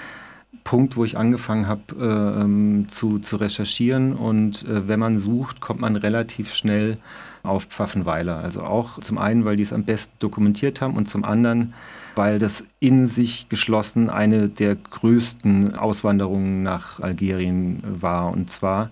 Punkt, 0.66 0.98
wo 0.98 1.06
ich 1.06 1.18
angefangen 1.18 1.68
habe 1.68 1.82
äh, 1.98 2.42
ähm, 2.42 2.90
zu, 2.90 3.20
zu 3.20 3.38
recherchieren. 3.38 4.14
Und 4.14 4.68
äh, 4.68 4.88
wenn 4.88 5.00
man 5.00 5.20
sucht, 5.20 5.62
kommt 5.62 5.80
man 5.80 5.96
relativ 5.96 6.54
schnell 6.54 6.98
auf 7.44 7.66
Pfaffenweiler. 7.66 8.38
Also 8.38 8.64
auch 8.64 9.00
zum 9.00 9.20
einen, 9.20 9.46
weil 9.46 9.56
die 9.56 9.64
es 9.64 9.72
am 9.72 9.84
besten 9.84 10.16
dokumentiert 10.18 10.82
haben 10.82 10.96
und 10.96 11.08
zum 11.08 11.24
anderen, 11.24 11.76
weil 12.16 12.40
das 12.40 12.66
in 12.80 13.06
sich 13.06 13.48
geschlossen 13.48 14.10
eine 14.10 14.50
der 14.50 14.76
größten 14.76 15.76
Auswanderungen 15.76 16.64
nach 16.64 17.00
Algerien 17.00 17.84
war. 17.86 18.32
Und 18.32 18.50
zwar 18.50 18.90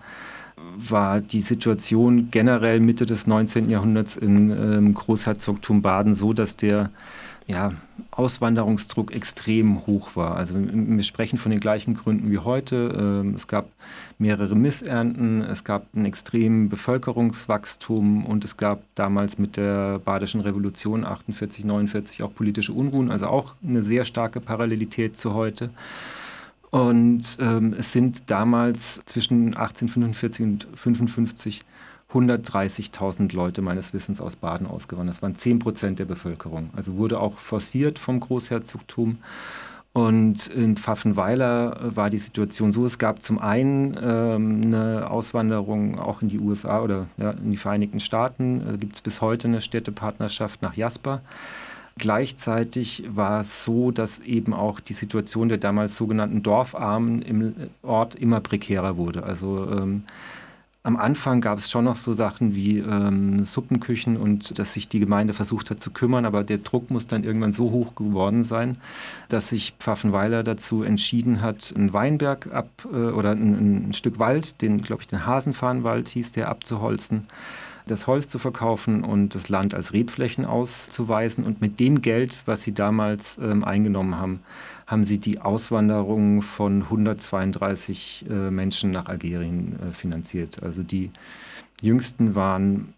war 0.78 1.22
die 1.22 1.42
Situation 1.42 2.30
generell 2.30 2.82
Mitte 2.82 3.08
des 3.08 3.26
19. 3.26 3.72
Jahrhunderts 3.72 4.16
in 4.16 4.52
ähm, 4.52 4.94
Großherzogtum 4.94 5.82
Baden 5.82 6.14
so, 6.14 6.34
dass 6.34 6.56
der 6.56 6.92
ja, 7.48 7.74
Auswanderungsdruck 8.12 9.12
extrem 9.14 9.86
hoch 9.86 10.16
war. 10.16 10.36
Also 10.36 10.56
wir 10.58 11.04
sprechen 11.04 11.38
von 11.38 11.52
den 11.52 11.60
gleichen 11.60 11.94
Gründen 11.94 12.32
wie 12.32 12.38
heute. 12.38 12.96
Ähm, 12.98 13.34
es 13.36 13.48
gab 13.48 13.70
mehrere 14.18 14.56
Missernten, 14.56 15.42
es 15.42 15.64
gab 15.64 15.88
ein 15.94 16.06
extremes 16.06 16.70
Bevölkerungswachstum 16.70 18.26
und 18.26 18.46
es 18.46 18.56
gab 18.56 18.84
damals 18.96 19.38
mit 19.38 19.58
der 19.58 20.00
Badischen 20.00 20.42
Revolution 20.42 21.04
48, 21.04 21.66
49 21.66 22.24
auch 22.24 22.34
politische 22.34 22.74
Unruhen, 22.74 23.12
also 23.12 23.28
auch 23.28 23.56
eine 23.64 23.84
sehr 23.84 24.06
starke 24.06 24.40
Parallelität 24.40 25.18
zu 25.18 25.34
heute. 25.34 25.70
Und 26.72 27.38
ähm, 27.40 27.76
es 27.78 27.92
sind 27.92 28.32
damals 28.32 29.02
zwischen 29.06 29.56
1845 29.56 30.44
und 30.44 30.66
1855 30.66 31.64
130.000 32.14 33.34
Leute 33.34 33.62
meines 33.62 33.94
Wissens 33.94 34.22
aus 34.22 34.36
Baden 34.36 34.68
ausgewandert. 34.68 35.16
Das 35.16 35.22
waren 35.22 35.36
10 35.36 35.60
Prozent 35.60 36.00
der 36.00 36.06
Bevölkerung. 36.06 36.70
Also 36.76 36.98
wurde 36.98 37.20
auch 37.20 37.38
forciert 37.38 38.00
vom 38.00 38.20
Großherzogtum. 38.20 39.18
Und 39.94 40.48
in 40.48 40.76
Pfaffenweiler 40.76 41.96
war 41.96 42.10
die 42.10 42.18
Situation 42.18 42.72
so, 42.72 42.84
es 42.84 42.98
gab 42.98 43.22
zum 43.22 43.38
einen 43.38 43.96
ähm, 44.02 44.62
eine 44.66 45.10
Auswanderung 45.10 46.00
auch 46.00 46.24
in 46.24 46.30
die 46.30 46.40
USA 46.40 46.82
oder 46.82 47.06
ja, 47.18 47.32
in 47.32 47.52
die 47.52 47.58
Vereinigten 47.58 48.00
Staaten. 48.00 48.64
Da 48.66 48.76
gibt 48.76 48.96
es 48.96 49.02
bis 49.02 49.22
heute 49.22 49.48
eine 49.48 49.62
Städtepartnerschaft 49.62 50.64
nach 50.64 50.76
Jasper. 50.76 51.22
Gleichzeitig 52.00 53.04
war 53.08 53.42
es 53.42 53.64
so, 53.64 53.92
dass 53.92 54.20
eben 54.20 54.56
auch 54.56 54.80
die 54.80 54.94
Situation 54.94 55.48
der 55.48 55.60
damals 55.60 55.96
sogenannten 55.96 56.42
Dorfarmen 56.42 57.22
im 57.22 57.54
Ort 57.84 58.16
immer 58.16 58.42
prekärer 58.42 58.98
wurde. 58.98 59.22
Also 59.22 59.70
ähm, 59.70 60.06
am 60.86 60.98
Anfang 60.98 61.40
gab 61.40 61.60
es 61.60 61.72
schon 61.72 61.86
noch 61.86 61.96
so 61.96 62.14
Sachen 62.14 62.56
wie 62.56 62.80
ähm, 62.80 63.42
Suppenküchen 63.44 64.18
und 64.18 64.60
dass 64.60 64.74
sich 64.74 64.90
die 64.90 65.00
Gemeinde 65.00 65.34
versucht 65.34 65.70
hat 65.70 65.80
zu 65.80 65.92
kümmern, 65.92 66.26
aber 66.26 66.44
der 66.44 66.58
Druck 66.58 66.92
muss 66.92 67.08
dann 67.08 67.24
irgendwann 67.24 67.54
so 67.54 67.72
hoch 67.72 67.96
geworden 67.96 68.44
sein, 68.44 68.78
dass 69.30 69.48
sich 69.48 69.76
Pfaffenweiler 69.80 70.44
dazu 70.44 70.84
entschieden 70.84 71.42
hat, 71.42 71.74
einen 71.76 71.94
Weinberg 71.94 72.54
ab 72.54 72.70
äh, 72.92 72.98
oder 72.98 73.32
ein, 73.32 73.88
ein, 73.88 73.94
Stück 73.94 74.20
Wald, 74.20 74.62
den 74.62 74.82
glaube 74.82 75.04
ich 75.04 75.08
den 75.08 75.26
Hasenfahnenwald 75.26 76.10
hieß, 76.10 76.34
der 76.34 76.50
abzuholzen 76.50 77.28
das 77.88 78.08
Holz 78.08 78.30
zu 78.30 78.40
verkaufen 78.40 79.04
und 79.04 79.36
das 79.36 79.50
Land 79.50 79.74
als 79.74 79.94
Rebflächen 79.94 80.46
auszuweisen. 80.46 81.44
Und 81.44 81.62
mit 81.62 81.80
dem 81.80 82.02
Geld, 82.02 82.42
was 82.46 82.64
sie 82.64 82.74
damals 82.74 83.38
ähm, 83.38 83.64
eingenommen 83.64 84.18
haben, 84.18 84.40
haben 84.88 85.04
sie 85.04 85.18
die 85.18 85.40
Auswanderung 85.40 86.42
von 86.42 86.84
132 86.84 88.26
äh, 88.30 88.52
Menschen 88.52 88.92
nach 88.92 89.08
Algerien 89.08 89.80
äh, 89.80 89.94
finanziert. 89.94 90.64
Also 90.64 90.84
die 90.84 91.12
jüngsten 91.82 92.36
waren 92.36 92.94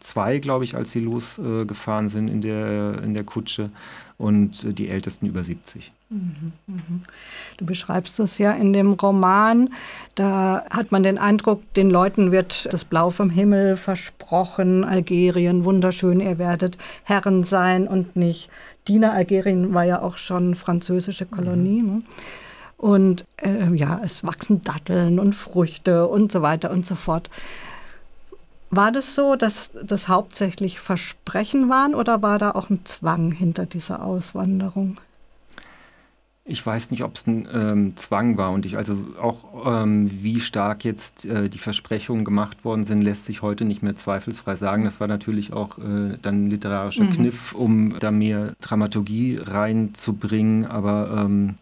zwei, 0.00 0.38
glaube 0.38 0.64
ich, 0.64 0.76
als 0.76 0.92
sie 0.92 1.00
losgefahren 1.00 2.06
äh, 2.06 2.10
sind 2.10 2.28
in 2.28 2.40
der, 2.40 3.02
in 3.02 3.14
der 3.14 3.24
Kutsche 3.24 3.70
und 4.18 4.64
äh, 4.64 4.72
die 4.72 4.88
ältesten 4.88 5.26
über 5.26 5.42
70. 5.42 5.92
Mhm, 6.12 6.52
mhm. 6.66 7.02
Du 7.56 7.64
beschreibst 7.64 8.18
das 8.18 8.38
ja 8.38 8.52
in 8.52 8.72
dem 8.72 8.92
Roman. 8.92 9.70
Da 10.14 10.64
hat 10.70 10.92
man 10.92 11.02
den 11.02 11.18
Eindruck, 11.18 11.72
den 11.74 11.90
Leuten 11.90 12.32
wird 12.32 12.72
das 12.72 12.84
Blau 12.84 13.10
vom 13.10 13.30
Himmel 13.30 13.76
versprochen. 13.76 14.84
Algerien, 14.84 15.64
wunderschön, 15.64 16.20
ihr 16.20 16.38
werdet 16.38 16.76
Herren 17.04 17.44
sein 17.44 17.88
und 17.88 18.14
nicht 18.14 18.50
Diener. 18.88 19.12
Algerien 19.12 19.72
war 19.72 19.84
ja 19.84 20.02
auch 20.02 20.18
schon 20.18 20.54
französische 20.54 21.24
Kolonie. 21.24 21.82
Mhm. 21.82 21.88
Ne? 21.88 22.02
Und 22.76 23.24
äh, 23.36 23.72
ja, 23.74 24.00
es 24.04 24.24
wachsen 24.24 24.60
Datteln 24.62 25.18
und 25.18 25.34
Früchte 25.34 26.08
und 26.08 26.32
so 26.32 26.42
weiter 26.42 26.70
und 26.70 26.84
so 26.84 26.96
fort. 26.96 27.30
War 28.70 28.90
das 28.90 29.14
so, 29.14 29.36
dass 29.36 29.72
das 29.84 30.08
hauptsächlich 30.08 30.80
Versprechen 30.80 31.68
waren 31.68 31.94
oder 31.94 32.22
war 32.22 32.38
da 32.38 32.50
auch 32.50 32.70
ein 32.70 32.84
Zwang 32.84 33.30
hinter 33.30 33.66
dieser 33.66 34.04
Auswanderung? 34.04 34.98
Ich 36.44 36.64
weiß 36.66 36.90
nicht, 36.90 37.04
ob 37.04 37.14
es 37.14 37.26
ein 37.28 37.46
ähm, 37.52 37.96
Zwang 37.96 38.36
war 38.36 38.50
und 38.50 38.66
ich 38.66 38.76
also 38.76 38.96
auch, 39.20 39.64
ähm, 39.64 40.10
wie 40.10 40.40
stark 40.40 40.84
jetzt 40.84 41.24
äh, 41.24 41.48
die 41.48 41.58
Versprechungen 41.58 42.24
gemacht 42.24 42.64
worden 42.64 42.84
sind, 42.84 43.02
lässt 43.02 43.26
sich 43.26 43.42
heute 43.42 43.64
nicht 43.64 43.82
mehr 43.82 43.94
zweifelsfrei 43.94 44.56
sagen. 44.56 44.82
Das 44.82 44.98
war 44.98 45.06
natürlich 45.06 45.52
auch 45.52 45.78
äh, 45.78 46.18
dann 46.20 46.46
ein 46.46 46.50
literarischer 46.50 47.04
mhm. 47.04 47.12
Kniff, 47.12 47.52
um 47.52 47.96
da 48.00 48.10
mehr 48.10 48.54
Dramaturgie 48.60 49.38
reinzubringen, 49.40 50.66
aber 50.66 51.24
ähm, 51.24 51.54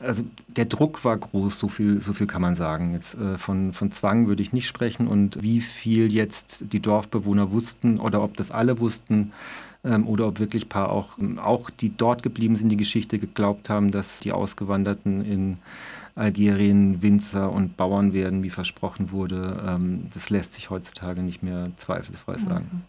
also 0.00 0.24
der 0.46 0.66
Druck 0.66 1.04
war 1.04 1.16
groß, 1.16 1.58
so 1.58 1.68
viel, 1.68 2.00
so 2.00 2.12
viel 2.12 2.28
kann 2.28 2.42
man 2.42 2.54
sagen. 2.54 2.92
Jetzt 2.92 3.14
äh, 3.14 3.36
von, 3.36 3.72
von 3.72 3.90
Zwang 3.90 4.28
würde 4.28 4.42
ich 4.42 4.52
nicht 4.52 4.68
sprechen 4.68 5.08
und 5.08 5.42
wie 5.42 5.60
viel 5.60 6.12
jetzt 6.12 6.72
die 6.72 6.80
Dorfbewohner 6.80 7.50
wussten 7.50 7.98
oder 7.98 8.22
ob 8.22 8.36
das 8.36 8.50
alle 8.50 8.78
wussten 8.78 9.32
oder 9.84 10.26
ob 10.26 10.40
wirklich 10.40 10.66
ein 10.66 10.68
paar 10.68 10.90
auch, 10.90 11.16
auch, 11.36 11.70
die 11.70 11.96
dort 11.96 12.22
geblieben 12.22 12.56
sind, 12.56 12.68
die 12.68 12.76
Geschichte 12.76 13.18
geglaubt 13.18 13.70
haben, 13.70 13.90
dass 13.90 14.20
die 14.20 14.32
Ausgewanderten 14.32 15.24
in 15.24 15.58
Algerien 16.14 17.00
Winzer 17.00 17.52
und 17.52 17.76
Bauern 17.76 18.12
werden, 18.12 18.42
wie 18.42 18.50
versprochen 18.50 19.12
wurde. 19.12 19.62
Ähm, 19.66 20.08
das 20.12 20.30
lässt 20.30 20.54
sich 20.54 20.68
heutzutage 20.68 21.22
nicht 21.22 21.42
mehr 21.42 21.70
zweifelsfrei 21.76 22.38
sagen. 22.38 22.68
Mhm. 22.72 22.82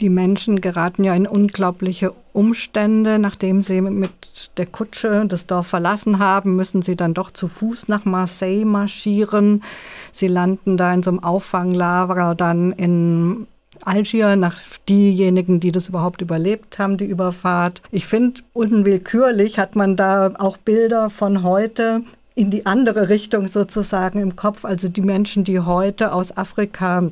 Die 0.00 0.08
Menschen 0.08 0.62
geraten 0.62 1.04
ja 1.04 1.14
in 1.14 1.26
unglaubliche 1.26 2.14
Umstände. 2.32 3.18
Nachdem 3.18 3.60
sie 3.60 3.82
mit 3.82 4.50
der 4.56 4.64
Kutsche 4.64 5.26
das 5.28 5.46
Dorf 5.46 5.66
verlassen 5.66 6.18
haben, 6.18 6.56
müssen 6.56 6.80
sie 6.80 6.96
dann 6.96 7.12
doch 7.12 7.30
zu 7.30 7.48
Fuß 7.48 7.88
nach 7.88 8.06
Marseille 8.06 8.64
marschieren. 8.64 9.62
Sie 10.10 10.26
landen 10.26 10.78
da 10.78 10.94
in 10.94 11.02
so 11.02 11.10
einem 11.10 11.22
Auffanglager, 11.22 12.34
dann 12.34 12.72
in 12.72 13.46
Algier, 13.84 14.36
nach 14.36 14.60
diejenigen, 14.88 15.60
die 15.60 15.72
das 15.72 15.88
überhaupt 15.88 16.22
überlebt 16.22 16.78
haben, 16.78 16.96
die 16.96 17.06
Überfahrt. 17.06 17.82
Ich 17.90 18.06
finde, 18.06 18.42
unwillkürlich 18.52 19.58
hat 19.58 19.76
man 19.76 19.96
da 19.96 20.32
auch 20.38 20.56
Bilder 20.56 21.10
von 21.10 21.42
heute 21.42 22.02
in 22.34 22.50
die 22.50 22.66
andere 22.66 23.08
Richtung 23.08 23.48
sozusagen 23.48 24.20
im 24.20 24.36
Kopf. 24.36 24.64
Also 24.64 24.88
die 24.88 25.02
Menschen, 25.02 25.44
die 25.44 25.60
heute 25.60 26.12
aus 26.12 26.36
Afrika 26.36 27.10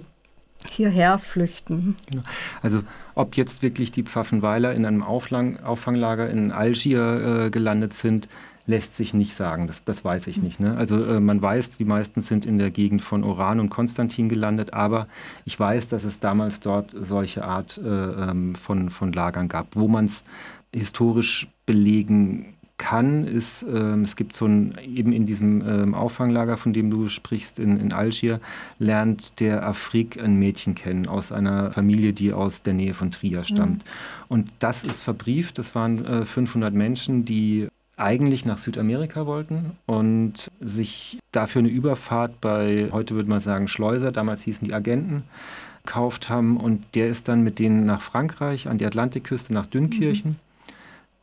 hierher 0.70 1.18
flüchten. 1.18 1.96
Genau. 2.10 2.22
Also 2.62 2.82
ob 3.14 3.36
jetzt 3.36 3.62
wirklich 3.62 3.92
die 3.92 4.02
Pfaffenweiler 4.02 4.72
in 4.72 4.84
einem 4.84 5.02
Auflang 5.02 5.60
Auffanglager 5.60 6.28
in 6.28 6.52
Algier 6.52 7.44
äh, 7.46 7.50
gelandet 7.50 7.94
sind, 7.94 8.28
lässt 8.68 8.96
sich 8.96 9.14
nicht 9.14 9.34
sagen. 9.34 9.66
Das, 9.66 9.82
das 9.82 10.04
weiß 10.04 10.26
ich 10.26 10.42
nicht. 10.42 10.60
Ne? 10.60 10.76
Also 10.76 11.02
äh, 11.02 11.20
man 11.20 11.40
weiß, 11.40 11.70
die 11.70 11.86
meisten 11.86 12.20
sind 12.20 12.44
in 12.44 12.58
der 12.58 12.70
Gegend 12.70 13.00
von 13.00 13.24
Oran 13.24 13.60
und 13.60 13.70
Konstantin 13.70 14.28
gelandet, 14.28 14.74
aber 14.74 15.08
ich 15.46 15.58
weiß, 15.58 15.88
dass 15.88 16.04
es 16.04 16.20
damals 16.20 16.60
dort 16.60 16.94
solche 16.94 17.44
Art 17.44 17.80
äh, 17.82 17.88
ähm, 17.88 18.54
von, 18.54 18.90
von 18.90 19.12
Lagern 19.12 19.48
gab, 19.48 19.74
wo 19.74 19.88
man 19.88 20.04
es 20.04 20.22
historisch 20.72 21.48
belegen 21.64 22.54
kann, 22.76 23.26
ist, 23.26 23.64
ähm, 23.64 24.02
es 24.02 24.16
gibt 24.16 24.34
so 24.34 24.44
ein, 24.44 24.76
eben 24.84 25.12
in 25.12 25.24
diesem 25.24 25.66
ähm, 25.66 25.94
Auffanglager, 25.94 26.58
von 26.58 26.74
dem 26.74 26.90
du 26.90 27.08
sprichst, 27.08 27.58
in, 27.58 27.80
in 27.80 27.94
Algier, 27.94 28.38
lernt 28.78 29.40
der 29.40 29.66
Afrik 29.66 30.22
ein 30.22 30.36
Mädchen 30.36 30.74
kennen 30.74 31.08
aus 31.08 31.32
einer 31.32 31.72
Familie, 31.72 32.12
die 32.12 32.34
aus 32.34 32.62
der 32.62 32.74
Nähe 32.74 32.94
von 32.94 33.10
Trier 33.10 33.44
stammt. 33.44 33.84
Mhm. 33.84 33.90
Und 34.28 34.50
das 34.58 34.84
ist 34.84 35.00
verbrieft, 35.00 35.58
das 35.58 35.74
waren 35.74 36.04
äh, 36.04 36.24
500 36.24 36.72
Menschen, 36.72 37.24
die 37.24 37.68
eigentlich 37.98 38.44
nach 38.44 38.58
Südamerika 38.58 39.26
wollten 39.26 39.72
und 39.86 40.50
sich 40.60 41.18
dafür 41.32 41.60
eine 41.60 41.68
Überfahrt 41.68 42.40
bei, 42.40 42.88
heute 42.92 43.14
würde 43.14 43.28
man 43.28 43.40
sagen, 43.40 43.68
Schleuser, 43.68 44.12
damals 44.12 44.42
hießen 44.42 44.66
die 44.66 44.74
Agenten, 44.74 45.24
gekauft 45.88 46.28
haben. 46.28 46.58
Und 46.58 46.84
der 46.94 47.08
ist 47.08 47.28
dann 47.28 47.42
mit 47.42 47.58
denen 47.58 47.86
nach 47.86 48.02
Frankreich, 48.02 48.68
an 48.68 48.78
die 48.78 48.86
Atlantikküste, 48.86 49.52
nach 49.54 49.66
Dünnkirchen. 49.66 50.32
Mhm. 50.32 50.36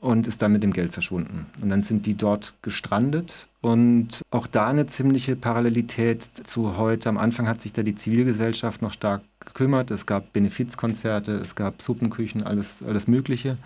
Und 0.02 0.28
ist 0.28 0.40
dann 0.44 0.52
mit 0.52 0.62
dem 0.62 0.72
Geld 0.72 0.94
verschwunden. 0.94 1.48
Und 1.62 1.70
dann 1.70 1.82
sind 1.82 2.06
die 2.06 2.16
dort 2.16 2.54
gestrandet. 2.62 3.48
Und 3.62 4.22
auch 4.30 4.46
da 4.46 4.68
eine 4.68 4.86
ziemliche 4.86 5.36
Parallelität 5.36 6.22
zu 6.22 6.78
heute. 6.78 7.10
Am 7.10 7.18
Anfang 7.18 7.48
hat 7.48 7.60
sich 7.60 7.74
da 7.74 7.82
die 7.82 7.96
Zivilgesellschaft 7.96 8.84
noch 8.84 8.94
stark 8.94 9.24
gekümmert. 9.40 9.90
Es 9.90 10.06
gab 10.06 10.32
Benefizkonzerte, 10.32 11.32
es 11.32 11.56
gab 11.56 11.82
Suppenküchen, 11.82 12.44
alles, 12.44 12.84
alles 12.86 13.08
Mögliche. 13.08 13.58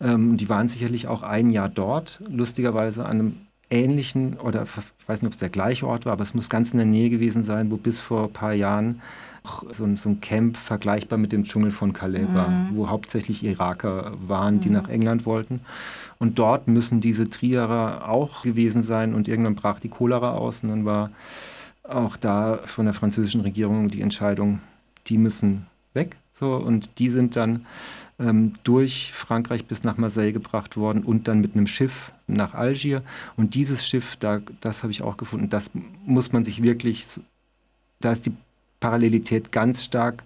Ähm, 0.00 0.36
die 0.36 0.48
waren 0.48 0.68
sicherlich 0.68 1.08
auch 1.08 1.22
ein 1.22 1.50
Jahr 1.50 1.68
dort, 1.68 2.20
lustigerweise 2.28 3.04
an 3.04 3.10
einem 3.10 3.36
ähnlichen, 3.70 4.34
oder 4.38 4.64
ich 4.64 5.08
weiß 5.08 5.22
nicht, 5.22 5.28
ob 5.28 5.34
es 5.34 5.38
der 5.38 5.48
gleiche 5.48 5.86
Ort 5.86 6.04
war, 6.04 6.14
aber 6.14 6.24
es 6.24 6.34
muss 6.34 6.48
ganz 6.48 6.72
in 6.72 6.78
der 6.78 6.86
Nähe 6.86 7.08
gewesen 7.08 7.44
sein, 7.44 7.70
wo 7.70 7.76
bis 7.76 8.00
vor 8.00 8.24
ein 8.24 8.32
paar 8.32 8.52
Jahren 8.52 9.00
so 9.70 9.84
ein, 9.84 9.96
so 9.96 10.10
ein 10.10 10.20
Camp 10.20 10.56
vergleichbar 10.56 11.18
mit 11.18 11.32
dem 11.32 11.44
Dschungel 11.44 11.70
von 11.70 11.92
Calais 11.92 12.28
mhm. 12.28 12.34
war, 12.34 12.68
wo 12.72 12.88
hauptsächlich 12.88 13.44
Iraker 13.44 14.12
waren, 14.26 14.56
mhm. 14.56 14.60
die 14.60 14.70
nach 14.70 14.88
England 14.88 15.24
wollten. 15.24 15.60
Und 16.18 16.38
dort 16.38 16.68
müssen 16.68 17.00
diese 17.00 17.30
Trierer 17.30 18.08
auch 18.08 18.42
gewesen 18.42 18.82
sein 18.82 19.14
und 19.14 19.28
irgendwann 19.28 19.54
brach 19.54 19.80
die 19.80 19.88
Cholera 19.88 20.32
aus 20.32 20.62
und 20.62 20.68
dann 20.68 20.84
war 20.84 21.10
auch 21.84 22.16
da 22.16 22.60
von 22.64 22.84
der 22.84 22.94
französischen 22.94 23.40
Regierung 23.40 23.88
die 23.88 24.02
Entscheidung, 24.02 24.60
die 25.06 25.18
müssen 25.18 25.66
weg. 25.94 26.16
So, 26.32 26.56
und 26.56 26.98
die 26.98 27.08
sind 27.08 27.36
dann 27.36 27.66
ähm, 28.18 28.52
durch 28.64 29.12
Frankreich 29.12 29.66
bis 29.66 29.84
nach 29.84 29.96
Marseille 29.96 30.32
gebracht 30.32 30.76
worden 30.76 31.02
und 31.02 31.28
dann 31.28 31.40
mit 31.40 31.54
einem 31.54 31.66
Schiff 31.66 32.12
nach 32.26 32.54
Algier. 32.54 33.02
Und 33.36 33.54
dieses 33.54 33.86
Schiff, 33.86 34.16
da, 34.16 34.40
das 34.60 34.82
habe 34.82 34.92
ich 34.92 35.02
auch 35.02 35.16
gefunden, 35.16 35.50
das 35.50 35.70
muss 36.04 36.32
man 36.32 36.44
sich 36.44 36.62
wirklich, 36.62 37.06
da 38.00 38.12
ist 38.12 38.26
die 38.26 38.32
Parallelität 38.78 39.52
ganz 39.52 39.84
stark 39.84 40.22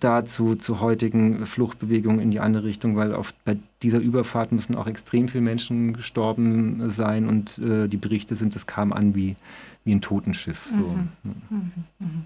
dazu 0.00 0.56
zu 0.56 0.80
heutigen 0.80 1.46
Fluchtbewegungen 1.46 2.20
in 2.20 2.30
die 2.30 2.40
andere 2.40 2.64
Richtung, 2.64 2.96
weil 2.96 3.14
auf, 3.14 3.34
bei 3.44 3.58
dieser 3.82 3.98
Überfahrt 3.98 4.50
müssen 4.50 4.74
auch 4.74 4.86
extrem 4.86 5.28
viele 5.28 5.42
Menschen 5.42 5.92
gestorben 5.92 6.88
sein 6.90 7.28
und 7.28 7.58
äh, 7.58 7.88
die 7.88 7.98
Berichte 7.98 8.34
sind, 8.34 8.56
es 8.56 8.66
kam 8.66 8.92
an 8.92 9.14
wie, 9.14 9.36
wie 9.84 9.94
ein 9.94 10.00
Totenschiff. 10.00 10.66
So. 10.70 10.88
Mhm. 10.88 11.08
Mhm. 11.22 11.72
Mhm. 11.98 12.24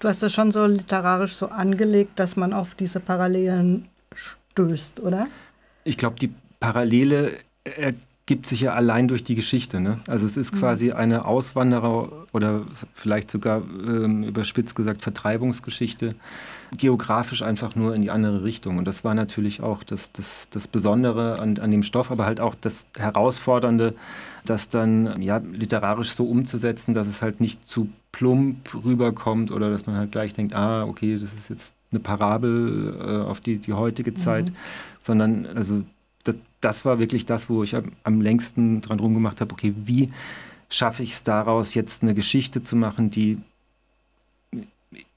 Du 0.00 0.08
hast 0.08 0.22
das 0.22 0.32
schon 0.32 0.50
so 0.50 0.64
literarisch 0.64 1.34
so 1.34 1.48
angelegt, 1.48 2.18
dass 2.18 2.34
man 2.34 2.54
auf 2.54 2.74
diese 2.74 3.00
Parallelen 3.00 3.86
stößt, 4.14 5.00
oder? 5.00 5.28
Ich 5.84 5.98
glaube, 5.98 6.16
die 6.18 6.32
Parallele 6.58 7.32
ergibt 7.64 8.46
sich 8.46 8.62
ja 8.62 8.72
allein 8.72 9.08
durch 9.08 9.24
die 9.24 9.34
Geschichte. 9.34 9.78
Ne? 9.78 10.00
Also 10.08 10.24
es 10.24 10.38
ist 10.38 10.54
mhm. 10.54 10.58
quasi 10.58 10.92
eine 10.92 11.26
Auswanderer- 11.26 12.26
oder 12.32 12.62
vielleicht 12.94 13.30
sogar 13.30 13.58
ähm, 13.58 14.22
überspitzt 14.22 14.74
gesagt 14.74 15.02
Vertreibungsgeschichte, 15.02 16.14
geografisch 16.74 17.42
einfach 17.42 17.76
nur 17.76 17.94
in 17.94 18.00
die 18.00 18.10
andere 18.10 18.42
Richtung. 18.42 18.78
Und 18.78 18.86
das 18.86 19.04
war 19.04 19.14
natürlich 19.14 19.62
auch 19.62 19.84
das, 19.84 20.12
das, 20.12 20.48
das 20.48 20.66
Besondere 20.66 21.38
an, 21.38 21.58
an 21.58 21.70
dem 21.70 21.82
Stoff, 21.82 22.10
aber 22.10 22.24
halt 22.24 22.40
auch 22.40 22.54
das 22.54 22.86
Herausfordernde, 22.96 23.94
das 24.46 24.70
dann 24.70 25.20
ja, 25.20 25.36
literarisch 25.36 26.12
so 26.14 26.24
umzusetzen, 26.24 26.94
dass 26.94 27.06
es 27.06 27.20
halt 27.20 27.42
nicht 27.42 27.68
zu 27.68 27.90
plump 28.12 28.84
rüberkommt 28.84 29.50
oder 29.50 29.70
dass 29.70 29.86
man 29.86 29.96
halt 29.96 30.12
gleich 30.12 30.34
denkt, 30.34 30.54
ah, 30.54 30.84
okay, 30.84 31.14
das 31.14 31.32
ist 31.32 31.48
jetzt 31.48 31.72
eine 31.92 32.00
Parabel 32.00 32.96
äh, 33.00 33.28
auf 33.28 33.40
die, 33.40 33.58
die 33.58 33.72
heutige 33.72 34.14
Zeit, 34.14 34.50
mhm. 34.50 34.54
sondern 35.00 35.46
also 35.46 35.82
das, 36.24 36.36
das, 36.60 36.84
war 36.84 36.98
wirklich 36.98 37.26
das, 37.26 37.48
wo 37.48 37.62
ich 37.62 37.74
am, 37.74 37.92
am 38.04 38.20
längsten 38.20 38.80
dran 38.80 39.00
rumgemacht 39.00 39.40
habe, 39.40 39.52
okay, 39.52 39.74
wie 39.84 40.10
schaffe 40.68 41.02
ich 41.02 41.12
es 41.12 41.22
daraus, 41.24 41.74
jetzt 41.74 42.02
eine 42.02 42.14
Geschichte 42.14 42.62
zu 42.62 42.76
machen, 42.76 43.10
die 43.10 43.38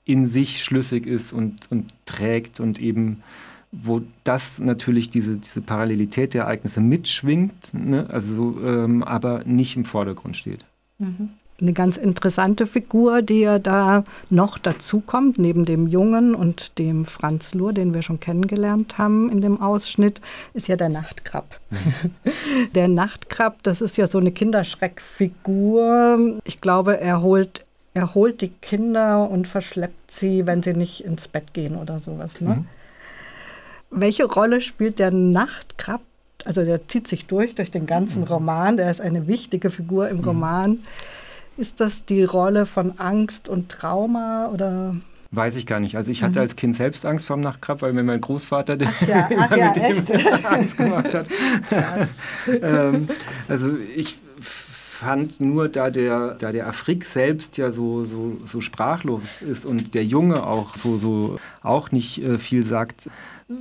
in 0.05 0.27
sich 0.27 0.63
schlüssig 0.63 1.05
ist 1.05 1.31
und, 1.31 1.71
und 1.71 1.93
trägt 2.05 2.59
und 2.59 2.79
eben, 2.79 3.23
wo 3.71 4.01
das 4.23 4.59
natürlich 4.59 5.09
diese, 5.09 5.37
diese 5.37 5.61
Parallelität 5.61 6.33
der 6.33 6.43
Ereignisse 6.43 6.81
mitschwingt, 6.81 7.73
ne? 7.73 8.07
also 8.09 8.35
so, 8.35 8.61
ähm, 8.65 9.03
aber 9.03 9.43
nicht 9.45 9.75
im 9.75 9.85
Vordergrund 9.85 10.35
steht. 10.35 10.65
Mhm 10.97 11.29
eine 11.61 11.73
ganz 11.73 11.97
interessante 11.97 12.65
Figur, 12.67 13.21
die 13.21 13.41
ja 13.41 13.59
da 13.59 14.03
noch 14.29 14.57
dazukommt, 14.57 15.37
neben 15.37 15.65
dem 15.65 15.87
Jungen 15.87 16.35
und 16.35 16.79
dem 16.79 17.05
Franz 17.05 17.53
Luhr, 17.53 17.73
den 17.73 17.93
wir 17.93 18.01
schon 18.01 18.19
kennengelernt 18.19 18.97
haben 18.97 19.29
in 19.29 19.41
dem 19.41 19.61
Ausschnitt, 19.61 20.19
ist 20.53 20.67
ja 20.67 20.75
der 20.75 20.89
Nachtkrab. 20.89 21.59
Mhm. 21.69 21.77
Der 22.75 22.87
Nachtkrab, 22.87 23.61
das 23.63 23.81
ist 23.81 23.97
ja 23.97 24.07
so 24.07 24.17
eine 24.17 24.31
Kinderschreckfigur. 24.31 26.39
Ich 26.43 26.61
glaube, 26.61 26.99
er 26.99 27.21
holt, 27.21 27.65
er 27.93 28.15
holt 28.15 28.41
die 28.41 28.49
Kinder 28.49 29.29
und 29.29 29.47
verschleppt 29.47 30.11
sie, 30.11 30.47
wenn 30.47 30.63
sie 30.63 30.73
nicht 30.73 31.03
ins 31.03 31.27
Bett 31.27 31.53
gehen 31.53 31.75
oder 31.75 31.99
sowas. 31.99 32.41
Ne? 32.41 32.55
Mhm. 32.55 32.65
Welche 33.91 34.25
Rolle 34.25 34.61
spielt 34.61 34.97
der 34.99 35.11
Nachtkrab 35.11 36.01
also 36.45 36.63
der 36.63 36.87
zieht 36.87 37.07
sich 37.07 37.25
durch, 37.25 37.55
durch 37.55 37.71
den 37.71 37.85
ganzen 37.85 38.23
mhm. 38.23 38.27
Roman. 38.27 38.77
Der 38.77 38.91
ist 38.91 39.01
eine 39.01 39.27
wichtige 39.27 39.69
Figur 39.69 40.09
im 40.09 40.17
mhm. 40.17 40.25
Roman. 40.25 40.79
Ist 41.55 41.79
das 41.79 42.05
die 42.05 42.23
Rolle 42.23 42.65
von 42.65 42.97
Angst 42.99 43.47
und 43.47 43.69
Trauma 43.69 44.47
oder? 44.47 44.91
Weiß 45.31 45.55
ich 45.55 45.65
gar 45.65 45.79
nicht. 45.79 45.97
Also 45.97 46.11
ich 46.11 46.23
hatte 46.23 46.39
mhm. 46.39 46.43
als 46.43 46.55
Kind 46.55 46.75
selbst 46.75 47.05
Angst 47.05 47.25
vor 47.25 47.37
dem 47.37 47.43
Nachtkrab, 47.43 47.81
weil 47.81 47.93
mir 47.93 48.03
mein 48.03 48.21
Großvater 48.21 48.77
ach 48.83 49.07
ja, 49.07 49.29
ja, 49.55 49.73
mit 49.89 50.09
dem 50.09 50.27
Angst 50.45 50.77
gemacht 50.77 51.13
hat. 51.13 51.27
ähm, 52.61 53.07
also 53.47 53.75
ich 53.95 54.19
fand 55.03 55.39
nur, 55.39 55.69
da 55.69 55.89
der, 55.89 56.35
da 56.39 56.51
der 56.51 56.67
Afrik 56.67 57.05
selbst 57.05 57.57
ja 57.57 57.71
so, 57.71 58.05
so, 58.05 58.37
so 58.45 58.61
sprachlos 58.61 59.41
ist 59.41 59.65
und 59.65 59.93
der 59.93 60.05
Junge 60.05 60.45
auch 60.45 60.75
so, 60.75 60.97
so 60.97 61.37
auch 61.61 61.91
nicht 61.91 62.23
äh, 62.23 62.37
viel 62.37 62.63
sagt, 62.63 63.09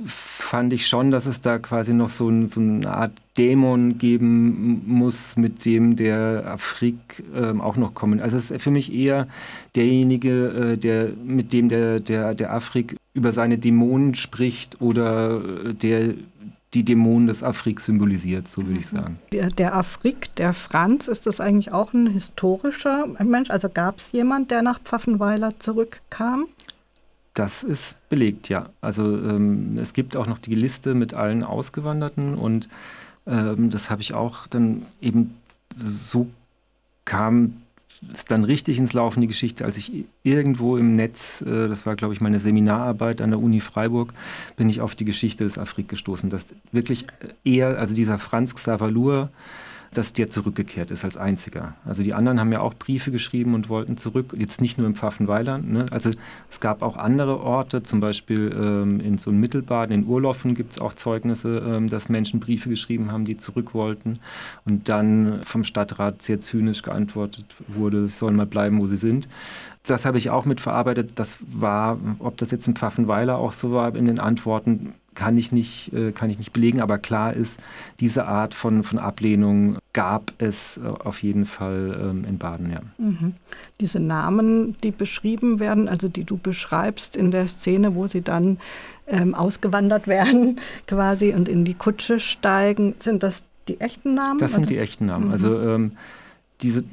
fand 0.05 0.73
ich 0.73 0.87
schon, 0.87 1.11
dass 1.11 1.25
es 1.25 1.41
da 1.41 1.59
quasi 1.59 1.93
noch 1.93 2.09
so, 2.09 2.31
so 2.47 2.59
eine 2.59 2.89
Art 2.89 3.11
Dämon 3.37 3.97
geben 3.97 4.83
muss, 4.85 5.35
mit 5.35 5.65
dem 5.65 5.95
der 5.95 6.45
Afrik 6.47 7.23
äh, 7.35 7.57
auch 7.59 7.75
noch 7.75 7.93
kommen. 7.93 8.21
Also 8.21 8.37
es 8.37 8.51
ist 8.51 8.61
für 8.61 8.71
mich 8.71 8.93
eher 8.93 9.27
derjenige, 9.75 10.73
äh, 10.73 10.77
der, 10.77 11.09
mit 11.25 11.51
dem 11.53 11.69
der, 11.69 11.99
der, 11.99 12.35
der 12.35 12.53
Afrik 12.53 12.95
über 13.13 13.31
seine 13.31 13.57
Dämonen 13.57 14.15
spricht 14.15 14.81
oder 14.81 15.41
äh, 15.65 15.73
der 15.73 16.13
die 16.73 16.83
Dämonen 16.83 17.27
des 17.27 17.43
Afrik 17.43 17.79
symbolisiert, 17.79 18.47
so 18.47 18.65
würde 18.65 18.79
ich 18.79 18.91
mhm. 18.91 18.97
sagen. 18.97 19.19
Der, 19.31 19.49
der 19.49 19.75
Afrik, 19.75 20.35
der 20.35 20.53
Franz, 20.53 21.07
ist 21.07 21.25
das 21.25 21.39
eigentlich 21.39 21.71
auch 21.71 21.93
ein 21.93 22.07
historischer 22.07 23.07
Mensch? 23.23 23.49
Also 23.49 23.69
gab 23.69 23.99
es 23.99 24.11
jemand, 24.11 24.51
der 24.51 24.61
nach 24.61 24.79
Pfaffenweiler 24.79 25.59
zurückkam? 25.59 26.47
Das 27.33 27.63
ist 27.63 27.97
belegt, 28.09 28.49
ja. 28.49 28.69
Also 28.81 29.05
ähm, 29.05 29.77
es 29.77 29.93
gibt 29.93 30.15
auch 30.15 30.27
noch 30.27 30.39
die 30.39 30.55
Liste 30.55 30.93
mit 30.93 31.13
allen 31.13 31.43
Ausgewanderten 31.43 32.35
und 32.35 32.69
ähm, 33.25 33.69
das 33.69 33.89
habe 33.89 34.01
ich 34.01 34.13
auch 34.13 34.47
dann 34.47 34.85
eben 35.01 35.35
so 35.73 36.27
kam 37.05 37.62
es 38.11 38.25
dann 38.25 38.43
richtig 38.43 38.79
ins 38.79 38.93
Laufen, 38.93 39.21
die 39.21 39.27
Geschichte, 39.27 39.65
als 39.65 39.77
ich 39.77 40.05
irgendwo 40.23 40.77
im 40.77 40.95
Netz, 40.95 41.41
äh, 41.41 41.67
das 41.67 41.85
war 41.85 41.95
glaube 41.95 42.13
ich 42.13 42.21
meine 42.21 42.39
Seminararbeit 42.39 43.21
an 43.21 43.31
der 43.31 43.39
Uni 43.39 43.59
Freiburg, 43.59 44.13
bin 44.55 44.69
ich 44.69 44.81
auf 44.81 44.95
die 44.95 45.05
Geschichte 45.05 45.43
des 45.43 45.57
Afrik 45.57 45.87
gestoßen, 45.87 46.29
dass 46.29 46.47
wirklich 46.71 47.05
eher, 47.43 47.77
also 47.77 47.93
dieser 47.93 48.19
Franz 48.19 48.55
Xaver 48.55 48.89
Lur, 48.89 49.29
dass 49.93 50.13
der 50.13 50.29
zurückgekehrt 50.29 50.91
ist 50.91 51.03
als 51.03 51.17
einziger. 51.17 51.75
Also 51.85 52.03
die 52.03 52.13
anderen 52.13 52.39
haben 52.39 52.51
ja 52.51 52.61
auch 52.61 52.73
Briefe 52.73 53.11
geschrieben 53.11 53.53
und 53.53 53.69
wollten 53.69 53.97
zurück, 53.97 54.33
jetzt 54.37 54.61
nicht 54.61 54.77
nur 54.77 54.87
im 54.87 54.95
Pfaffenweiland. 54.95 55.71
Ne? 55.71 55.85
Also 55.91 56.11
es 56.49 56.59
gab 56.59 56.81
auch 56.81 56.97
andere 56.97 57.39
Orte, 57.39 57.83
zum 57.83 57.99
Beispiel 57.99 58.53
ähm, 58.53 58.99
in 58.99 59.17
so 59.17 59.29
einem 59.29 59.39
Mittelbaden, 59.39 59.93
in 59.93 60.07
Urloffen 60.07 60.55
gibt 60.55 60.73
es 60.73 60.79
auch 60.79 60.93
Zeugnisse, 60.93 61.63
ähm, 61.65 61.89
dass 61.89 62.09
Menschen 62.09 62.39
Briefe 62.39 62.69
geschrieben 62.69 63.11
haben, 63.11 63.25
die 63.25 63.37
zurück 63.37 63.73
wollten 63.73 64.19
und 64.65 64.89
dann 64.89 65.41
vom 65.43 65.63
Stadtrat 65.63 66.21
sehr 66.21 66.39
zynisch 66.39 66.81
geantwortet 66.81 67.45
wurde, 67.67 68.07
sollen 68.07 68.35
mal 68.35 68.45
bleiben, 68.45 68.79
wo 68.79 68.87
sie 68.87 68.97
sind. 68.97 69.27
Das 69.85 70.05
habe 70.05 70.17
ich 70.17 70.29
auch 70.29 70.45
mitverarbeitet. 70.45 71.11
Das 71.15 71.37
war, 71.41 71.97
ob 72.19 72.37
das 72.37 72.51
jetzt 72.51 72.67
im 72.67 72.75
Pfaffenweiler 72.75 73.37
auch 73.37 73.51
so 73.51 73.73
war 73.73 73.93
in 73.95 74.05
den 74.05 74.19
Antworten, 74.19 74.93
kann 75.13 75.37
ich 75.37 75.51
nicht, 75.51 75.93
äh, 75.93 76.11
kann 76.11 76.29
ich 76.29 76.37
nicht 76.37 76.53
belegen, 76.53 76.81
aber 76.81 76.97
klar 76.97 77.33
ist, 77.33 77.61
diese 77.99 78.25
Art 78.25 78.53
von, 78.53 78.83
von 78.83 78.99
Ablehnung 78.99 79.77
gab 79.93 80.33
es 80.39 80.77
äh, 80.77 80.87
auf 80.87 81.21
jeden 81.21 81.45
Fall 81.45 81.97
ähm, 82.01 82.25
in 82.25 82.37
Baden, 82.37 82.71
ja. 82.71 82.81
Mhm. 82.97 83.35
Diese 83.79 83.99
Namen, 83.99 84.75
die 84.83 84.91
beschrieben 84.91 85.59
werden, 85.59 85.87
also 85.87 86.09
die 86.09 86.23
du 86.23 86.37
beschreibst 86.37 87.15
in 87.15 87.31
der 87.31 87.47
Szene, 87.47 87.95
wo 87.95 88.07
sie 88.07 88.21
dann 88.21 88.57
ähm, 89.07 89.35
ausgewandert 89.35 90.07
werden 90.07 90.59
quasi 90.87 91.33
und 91.33 91.47
in 91.47 91.63
die 91.63 91.75
Kutsche 91.75 92.19
steigen, 92.19 92.95
sind 92.99 93.23
das 93.23 93.45
die 93.67 93.79
echten 93.79 94.15
Namen? 94.15 94.39
Das 94.39 94.51
sind 94.51 94.61
oder? 94.61 94.69
die 94.69 94.77
echten 94.79 95.05
Namen. 95.05 95.27
Mhm. 95.27 95.31
Also 95.31 95.59
ähm, 95.59 95.91
diese, 96.61 96.83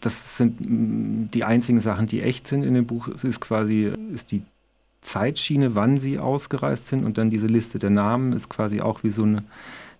das 0.00 0.38
sind 0.38 0.60
mm, 0.60 1.30
die 1.32 1.44
einzigen 1.44 1.80
Sachen, 1.80 2.06
die 2.06 2.22
echt 2.22 2.46
sind 2.46 2.62
in 2.62 2.74
dem 2.74 2.86
Buch. 2.86 3.08
Es 3.08 3.24
ist 3.24 3.40
quasi, 3.40 3.92
ist 4.12 4.32
die 4.32 4.42
Zeitschiene, 5.00 5.74
wann 5.74 5.98
sie 5.98 6.18
ausgereist 6.18 6.88
sind 6.88 7.04
und 7.04 7.18
dann 7.18 7.30
diese 7.30 7.46
Liste 7.46 7.78
der 7.78 7.90
Namen 7.90 8.32
ist 8.32 8.48
quasi 8.48 8.80
auch 8.80 9.04
wie 9.04 9.10
so 9.10 9.22
eine 9.22 9.44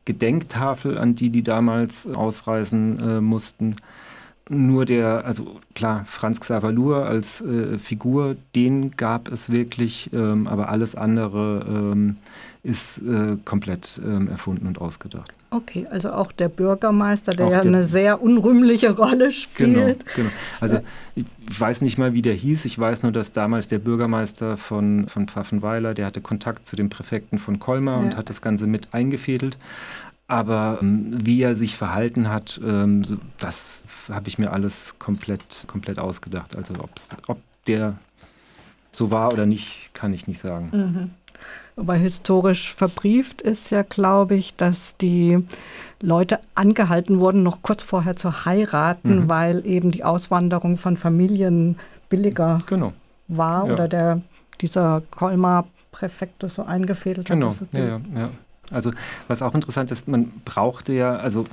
Gedenktafel 0.08 0.96
an 0.96 1.14
die, 1.16 1.28
die 1.28 1.42
damals 1.42 2.06
ausreisen 2.06 2.98
äh, 2.98 3.20
mussten 3.20 3.76
nur 4.50 4.84
der, 4.84 5.24
also 5.24 5.60
klar, 5.74 6.04
Franz 6.06 6.40
Xaver 6.40 6.72
Lohr 6.72 7.06
als 7.06 7.40
äh, 7.40 7.78
Figur, 7.78 8.32
den 8.54 8.92
gab 8.92 9.30
es 9.30 9.50
wirklich, 9.50 10.10
ähm, 10.12 10.46
aber 10.46 10.68
alles 10.68 10.94
andere 10.94 11.64
ähm, 11.68 12.16
ist 12.62 12.98
äh, 12.98 13.36
komplett 13.44 14.00
ähm, 14.04 14.28
erfunden 14.28 14.66
und 14.66 14.80
ausgedacht. 14.80 15.32
Okay, 15.50 15.86
also 15.90 16.12
auch 16.12 16.30
der 16.30 16.48
Bürgermeister, 16.48 17.32
der 17.32 17.46
auch 17.46 17.52
ja 17.52 17.60
der, 17.62 17.70
eine 17.70 17.82
sehr 17.82 18.20
unrühmliche 18.20 18.90
Rolle 18.90 19.32
spielt. 19.32 19.74
Genau, 19.74 19.94
genau. 20.14 20.30
Also 20.60 20.80
ich 21.14 21.24
weiß 21.48 21.80
nicht 21.80 21.96
mal, 21.96 22.12
wie 22.12 22.20
der 22.20 22.34
hieß. 22.34 22.66
Ich 22.66 22.78
weiß 22.78 23.02
nur, 23.02 23.12
dass 23.12 23.32
damals 23.32 23.68
der 23.68 23.78
Bürgermeister 23.78 24.58
von, 24.58 25.08
von 25.08 25.26
Pfaffenweiler, 25.26 25.94
der 25.94 26.04
hatte 26.04 26.20
Kontakt 26.20 26.66
zu 26.66 26.76
dem 26.76 26.90
Präfekten 26.90 27.38
von 27.38 27.58
Colmar 27.58 27.98
ja. 27.98 28.04
und 28.04 28.16
hat 28.16 28.28
das 28.28 28.42
Ganze 28.42 28.66
mit 28.66 28.92
eingefädelt. 28.92 29.56
Aber 30.28 30.78
ähm, 30.82 31.18
wie 31.24 31.42
er 31.42 31.56
sich 31.56 31.76
verhalten 31.76 32.28
hat, 32.28 32.60
ähm, 32.62 33.02
das 33.38 33.86
habe 34.10 34.28
ich 34.28 34.38
mir 34.38 34.52
alles 34.52 34.94
komplett, 34.98 35.64
komplett 35.66 35.98
ausgedacht. 35.98 36.54
Also 36.54 36.74
ob 37.26 37.38
der 37.66 37.98
so 38.92 39.10
war 39.10 39.32
oder 39.32 39.46
nicht, 39.46 39.90
kann 39.94 40.12
ich 40.12 40.26
nicht 40.26 40.38
sagen. 40.38 40.70
Mhm. 40.72 41.10
Aber 41.76 41.94
historisch 41.94 42.74
verbrieft 42.74 43.40
ist 43.40 43.70
ja, 43.70 43.82
glaube 43.82 44.34
ich, 44.34 44.56
dass 44.56 44.96
die 44.96 45.38
Leute 46.02 46.40
angehalten 46.54 47.20
wurden, 47.20 47.42
noch 47.42 47.62
kurz 47.62 47.82
vorher 47.82 48.16
zu 48.16 48.44
heiraten, 48.44 49.20
mhm. 49.20 49.30
weil 49.30 49.64
eben 49.64 49.92
die 49.92 50.04
Auswanderung 50.04 50.76
von 50.76 50.96
Familien 50.96 51.78
billiger 52.08 52.58
genau. 52.66 52.92
war 53.28 53.66
ja. 53.66 53.72
oder 53.72 53.88
der, 53.88 54.20
dieser 54.60 55.02
Colmar-Präfekt 55.10 56.42
das 56.42 56.56
so 56.56 56.64
eingefädelt 56.64 57.28
genau. 57.28 57.50
hat. 57.50 57.62
Genau, 57.72 57.84
ja, 57.84 58.00
ja, 58.14 58.20
ja. 58.20 58.30
Also 58.70 58.92
was 59.28 59.42
auch 59.42 59.54
interessant 59.54 59.90
ist, 59.90 60.08
man 60.08 60.30
brauchte 60.44 60.92
ja, 60.92 61.16
also 61.16 61.46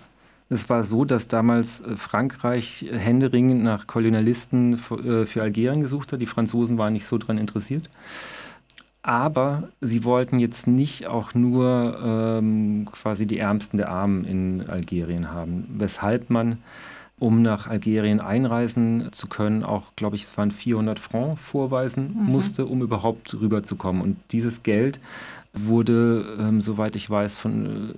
es 0.49 0.69
war 0.69 0.83
so, 0.83 1.05
dass 1.05 1.27
damals 1.27 1.81
äh, 1.81 1.97
Frankreich 1.97 2.85
händeringend 2.91 3.63
nach 3.63 3.87
Kolonialisten 3.87 4.73
äh, 4.73 5.25
für 5.25 5.41
Algerien 5.41 5.81
gesucht 5.81 6.13
hat. 6.13 6.21
Die 6.21 6.27
Franzosen 6.27 6.77
waren 6.77 6.93
nicht 6.93 7.07
so 7.07 7.17
daran 7.17 7.37
interessiert. 7.37 7.89
Aber 9.01 9.69
sie 9.81 10.03
wollten 10.03 10.39
jetzt 10.39 10.65
nicht 10.65 11.05
auch 11.05 11.35
nur 11.35 11.99
ähm, 12.03 12.87
quasi 12.91 13.27
die 13.27 13.37
Ärmsten 13.37 13.77
der 13.77 13.89
Armen 13.89 14.25
in 14.25 14.67
Algerien 14.67 15.31
haben, 15.31 15.65
weshalb 15.77 16.31
man, 16.31 16.57
um 17.17 17.41
nach 17.41 17.67
Algerien 17.67 18.19
einreisen 18.19 19.09
zu 19.11 19.27
können, 19.27 19.63
auch, 19.63 19.95
glaube 19.95 20.17
ich, 20.17 20.23
es 20.23 20.37
waren 20.37 20.51
400 20.51 20.99
Francs 20.99 21.41
vorweisen 21.41 22.13
mhm. 22.13 22.31
musste, 22.31 22.65
um 22.65 22.81
überhaupt 22.81 23.33
rüberzukommen. 23.39 24.01
Und 24.01 24.17
dieses 24.31 24.63
Geld 24.63 24.99
wurde, 25.53 26.37
ähm, 26.39 26.61
soweit 26.61 26.95
ich 26.97 27.09
weiß, 27.09 27.35
von, 27.35 27.91
äh, 27.91 27.93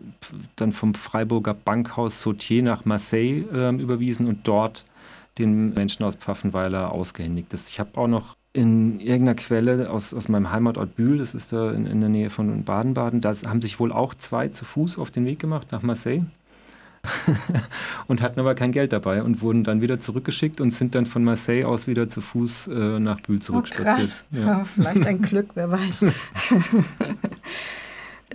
dann 0.55 0.71
vom 0.71 0.93
Freiburger 0.93 1.55
Bankhaus 1.55 2.21
Sautier 2.21 2.61
nach 2.61 2.85
Marseille 2.85 3.43
äh, 3.51 3.75
überwiesen 3.75 4.27
und 4.27 4.47
dort 4.47 4.85
den 5.39 5.73
Menschen 5.73 6.03
aus 6.03 6.15
Pfaffenweiler 6.15 6.91
ausgehändigt. 6.91 7.51
Das, 7.53 7.69
ich 7.69 7.79
habe 7.79 7.97
auch 7.99 8.07
noch 8.07 8.35
in 8.53 8.99
irgendeiner 8.99 9.35
Quelle 9.35 9.89
aus, 9.89 10.13
aus 10.13 10.29
meinem 10.29 10.51
Heimatort 10.51 10.95
Bühl, 10.95 11.17
das 11.19 11.33
ist 11.35 11.53
da 11.53 11.71
in, 11.71 11.85
in 11.85 12.01
der 12.01 12.09
Nähe 12.09 12.29
von 12.29 12.63
Baden-Baden, 12.63 13.21
da 13.21 13.33
haben 13.45 13.61
sich 13.61 13.79
wohl 13.79 13.91
auch 13.91 14.15
zwei 14.15 14.47
zu 14.49 14.65
Fuß 14.65 14.97
auf 14.97 15.11
den 15.11 15.25
Weg 15.25 15.39
gemacht 15.39 15.67
nach 15.71 15.83
Marseille 15.83 16.23
und 18.07 18.21
hatten 18.21 18.39
aber 18.39 18.55
kein 18.55 18.71
Geld 18.71 18.93
dabei 18.93 19.23
und 19.23 19.41
wurden 19.41 19.63
dann 19.63 19.81
wieder 19.81 19.99
zurückgeschickt 19.99 20.61
und 20.61 20.71
sind 20.71 20.95
dann 20.95 21.05
von 21.05 21.23
Marseille 21.23 21.65
aus 21.65 21.87
wieder 21.87 22.09
zu 22.09 22.21
Fuß 22.21 22.67
äh, 22.67 22.99
nach 22.99 23.21
Bühl 23.21 23.41
zurückspaziert. 23.41 24.25
Oh, 24.33 24.37
ja. 24.37 24.45
ja. 24.45 24.65
vielleicht 24.65 25.05
ein 25.05 25.21
Glück, 25.21 25.49
wer 25.55 25.71
weiß. 25.71 26.05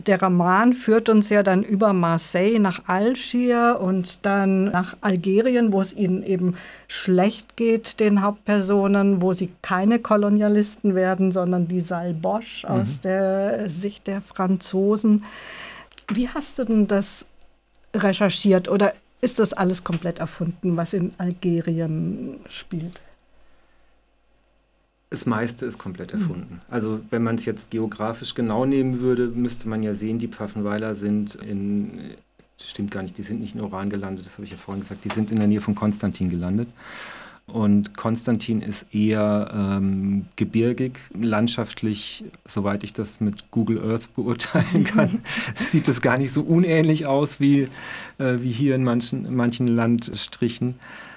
der 0.07 0.21
Roman 0.21 0.73
führt 0.73 1.09
uns 1.09 1.29
ja 1.29 1.43
dann 1.43 1.63
über 1.63 1.93
Marseille 1.93 2.59
nach 2.59 2.83
Algier 2.87 3.79
und 3.81 4.25
dann 4.25 4.65
nach 4.65 4.97
Algerien, 5.01 5.73
wo 5.73 5.81
es 5.81 5.93
ihnen 5.93 6.23
eben 6.23 6.57
schlecht 6.89 7.57
geht, 7.57 8.01
den 8.01 8.23
Hauptpersonen, 8.23 9.21
wo 9.21 9.33
sie 9.33 9.51
keine 9.61 9.99
Kolonialisten 9.99 10.95
werden, 10.95 11.31
sondern 11.31 11.69
die 11.69 11.81
Salbosch 11.81 12.65
mhm. 12.65 12.71
aus 12.71 13.01
der 13.01 13.69
Sicht 13.69 14.07
der 14.07 14.23
Franzosen. 14.23 15.25
Wie 16.13 16.29
hast 16.29 16.59
du 16.59 16.65
denn 16.65 16.89
das 16.89 17.27
recherchiert 17.95 18.69
oder 18.69 18.95
ist 19.21 19.39
das 19.39 19.53
alles 19.53 19.85
komplett 19.85 20.19
erfunden, 20.19 20.77
was 20.77 20.93
in 20.93 21.13
Algerien 21.19 22.41
spielt? 22.49 23.01
Das 25.11 25.27
meiste 25.27 25.67
ist 25.67 25.79
komplett 25.79 26.13
hm. 26.13 26.21
erfunden. 26.21 26.55
Mhm. 26.55 26.61
Also 26.71 27.01
wenn 27.11 27.23
man 27.23 27.37
es 27.37 27.45
jetzt 27.45 27.71
geografisch 27.71 28.35
genau 28.35 28.65
nehmen 28.65 29.01
würde, 29.01 29.29
müsste 29.29 29.69
man 29.69 29.83
ja 29.83 29.95
sehen, 29.95 30.19
die 30.19 30.29
Pfaffenweiler 30.29 30.95
sind 30.95 31.35
in, 31.37 32.15
stimmt 32.59 32.91
gar 32.91 33.03
nicht, 33.03 33.19
die 33.19 33.23
sind 33.23 33.41
nicht 33.41 33.55
in 33.55 33.61
Oran 33.61 33.91
gelandet, 33.91 34.27
das 34.27 34.35
habe 34.35 34.45
ich 34.45 34.53
ja 34.53 34.57
vorhin 34.57 34.83
gesagt, 34.83 35.05
die 35.05 35.11
sind 35.11 35.31
in 35.31 35.39
der 35.39 35.49
Nähe 35.49 35.61
von 35.61 35.75
Konstantin 35.75 36.31
gelandet. 36.31 36.69
Und 37.47 37.97
Konstantin 37.97 38.63
ist 38.63 38.87
eher 38.95 39.51
ähm, 39.53 40.27
gebirgig, 40.37 40.99
landschaftlich, 41.13 42.25
soweit 42.47 42.85
ich 42.85 42.93
das 42.93 43.21
mit 43.21 43.51
Google 43.51 43.83
Earth 43.91 44.13
beurteilen 44.15 44.85
kann, 44.85 45.23
sieht 45.55 45.89
es 45.89 46.01
gar 46.01 46.19
nicht 46.19 46.33
so 46.33 46.43
unähnlich 46.43 47.07
aus 47.07 47.41
wie, 47.41 47.63
äh, 48.19 48.39
wie 48.39 48.53
hier 48.53 48.75
in 48.75 48.85
manchen, 48.85 49.27
in 49.27 49.35
manchen 49.35 49.67
Landstrichen. 49.67 50.77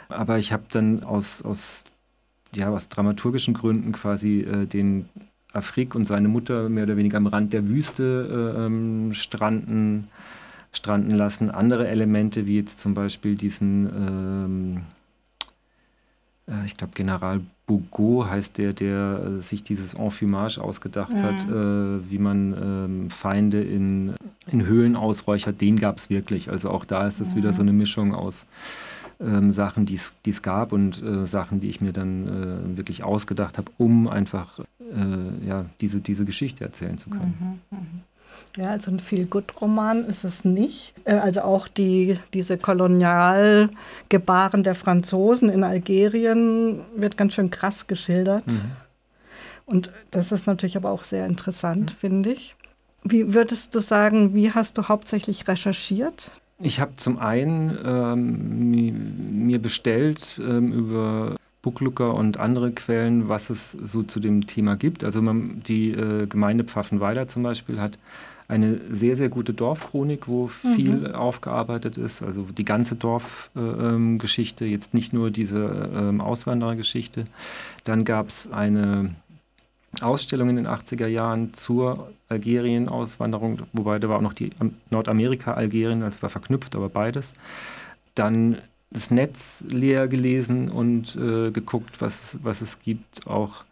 Aber 0.10 0.38
ich 0.38 0.52
habe 0.52 0.64
dann 0.72 1.04
aus, 1.04 1.42
aus 1.42 1.84
ja, 2.56 2.70
aus 2.70 2.90
dramaturgischen 2.90 3.54
Gründen 3.54 3.92
quasi 3.92 4.42
äh, 4.42 4.66
den 4.66 5.10
Afrik 5.54 5.96
und 5.96 6.06
seine 6.06 6.28
Mutter 6.28 6.70
mehr 6.70 6.84
oder 6.84 6.98
weniger 6.98 7.18
am 7.18 7.28
Rand 7.28 7.54
der 7.54 7.68
Wüste 7.68 8.56
äh, 8.58 8.66
ähm, 8.66 9.14
stranden, 9.14 10.08
stranden 10.72 11.12
lassen. 11.12 11.50
Andere 11.50 11.88
Elemente, 11.88 12.46
wie 12.46 12.58
jetzt 12.58 12.80
zum 12.80 12.94
Beispiel 12.94 13.36
diesen, 13.36 13.90
ähm, 13.96 14.78
äh, 14.78 14.82
ich 16.66 16.78
glaube, 16.78 16.94
General 16.94 17.42
Bougot 17.66 18.30
heißt 18.30 18.58
der, 18.58 18.74
der 18.74 19.22
äh, 19.26 19.42
sich 19.42 19.64
dieses 19.64 19.96
Enfumage 19.96 20.60
ausgedacht 20.60 21.14
mhm. 21.14 21.24
hat, 21.24 21.44
äh, 21.48 22.10
wie 22.10 22.20
man 22.20 22.54
ähm, 22.54 23.10
Feinde 23.10 23.64
in, 23.64 24.14
in 24.48 24.66
Höhlen 24.66 24.96
ausräuchert, 24.96 25.62
den 25.62 25.80
gab 25.80 25.98
es 25.98 26.10
wirklich. 26.10 26.52
Also 26.52 26.70
auch 26.70 26.86
da 26.86 27.08
ist 27.08 27.20
es 27.20 27.32
mhm. 27.32 27.38
wieder 27.38 27.54
so 27.54 27.62
eine 27.62 27.74
Mischung 27.74 28.14
aus 28.14 28.46
ähm, 29.20 29.52
Sachen, 29.52 29.86
die 29.86 29.96
es 29.96 30.42
gab 30.42 30.72
und 30.72 31.02
äh, 31.02 31.26
Sachen, 31.26 31.60
die 31.60 31.70
ich 31.70 31.82
mir 31.82 31.94
dann 31.94 32.28
äh, 32.28 32.78
wirklich 32.78 33.04
ausgedacht 33.04 33.58
habe, 33.58 33.72
um 33.78 34.08
einfach 34.08 34.60
äh, 34.60 35.48
ja, 35.48 35.66
diese, 35.82 36.02
diese 36.02 36.26
Geschichte 36.26 36.64
erzählen 36.64 36.98
zu 36.98 37.10
können. 37.10 37.60
Mhm, 37.72 37.75
mh. 37.75 37.75
Ja, 38.58 38.70
also 38.70 38.92
ein 38.92 39.00
Feel-Good-Roman 39.00 40.06
ist 40.06 40.24
es 40.24 40.46
nicht. 40.46 40.94
Äh, 41.04 41.16
also 41.16 41.42
auch 41.42 41.68
die, 41.68 42.18
diese 42.34 42.58
Kolonialgebaren 42.58 44.64
der 44.64 44.76
Franzosen 44.76 45.50
in 45.50 45.64
Algerien 45.64 46.82
wird 46.96 47.18
ganz 47.18 47.34
schön 47.34 47.50
krass 47.50 47.88
geschildert. 47.88 48.48
Mhm. 48.48 48.72
Und 49.66 49.92
das 50.12 50.32
ist 50.32 50.48
natürlich 50.48 50.78
aber 50.78 50.92
auch 50.92 51.04
sehr 51.04 51.26
interessant, 51.26 51.94
mhm. 51.94 51.98
finde 51.98 52.32
ich. 52.32 52.56
Wie 53.04 53.34
würdest 53.34 53.76
du 53.76 53.82
sagen, 53.82 54.34
wie 54.34 54.52
hast 54.52 54.78
du 54.78 54.88
hauptsächlich 54.88 55.48
recherchiert? 55.48 56.32
Ich 56.60 56.80
habe 56.80 56.96
zum 56.96 57.20
einen 57.20 57.78
ähm, 57.86 59.46
mir 59.46 59.62
bestellt 59.62 60.40
ähm, 60.40 60.72
über 60.72 61.36
Booklooker 61.62 62.14
und 62.14 62.40
andere 62.40 62.72
Quellen, 62.72 63.28
was 63.28 63.50
es 63.50 63.72
so 63.72 64.04
zu 64.04 64.20
dem 64.20 64.48
Thema 64.48 64.76
gibt. 64.76 65.04
Also 65.04 65.22
man, 65.22 65.62
die 65.68 65.92
äh, 65.92 66.28
Gemeinde 66.28 66.64
Pfaffenweiler 66.64 67.28
zum 67.28 67.44
Beispiel 67.44 67.82
hat 67.82 68.00
eine 68.48 68.80
sehr, 68.92 69.18
sehr 69.18 69.30
gute 69.30 69.54
Dorfchronik, 69.54 70.28
wo 70.28 70.50
mhm. 70.64 70.76
viel 70.76 71.12
aufgearbeitet 71.14 71.98
ist. 71.98 72.22
Also 72.22 72.44
die 72.44 72.66
ganze 72.66 72.96
Dorfgeschichte, 72.96 74.66
äh, 74.66 74.68
ähm, 74.68 74.74
jetzt 74.74 74.94
nicht 74.94 75.14
nur 75.14 75.32
diese 75.32 76.14
äh, 76.16 76.22
Auswanderergeschichte. 76.22 77.26
Dann 77.84 78.06
gab 78.06 78.30
es 78.30 78.52
eine 78.52 79.16
Ausstellung 80.02 80.50
in 80.50 80.58
den 80.58 80.68
80er 80.68 81.08
Jahren 81.08 81.54
zur 81.54 82.12
Algerien-Auswanderung, 82.30 83.62
wobei 83.74 84.00
da 84.00 84.10
war 84.10 84.18
auch 84.18 84.22
noch 84.22 84.34
die 84.34 84.52
Nordamerika-Algerien, 84.90 86.02
das 86.02 86.22
war 86.22 86.30
verknüpft, 86.30 86.76
aber 86.76 86.90
beides. 86.90 87.34
Dann 88.14 88.58
das 88.92 89.12
Netz 89.12 89.64
leer 89.68 90.08
gelesen 90.08 90.70
und 90.70 91.16
äh, 91.16 91.52
geguckt, 91.52 92.02
was, 92.02 92.40
was 92.44 92.62
es 92.62 92.80
gibt. 92.80 93.28
Auch 93.28 93.64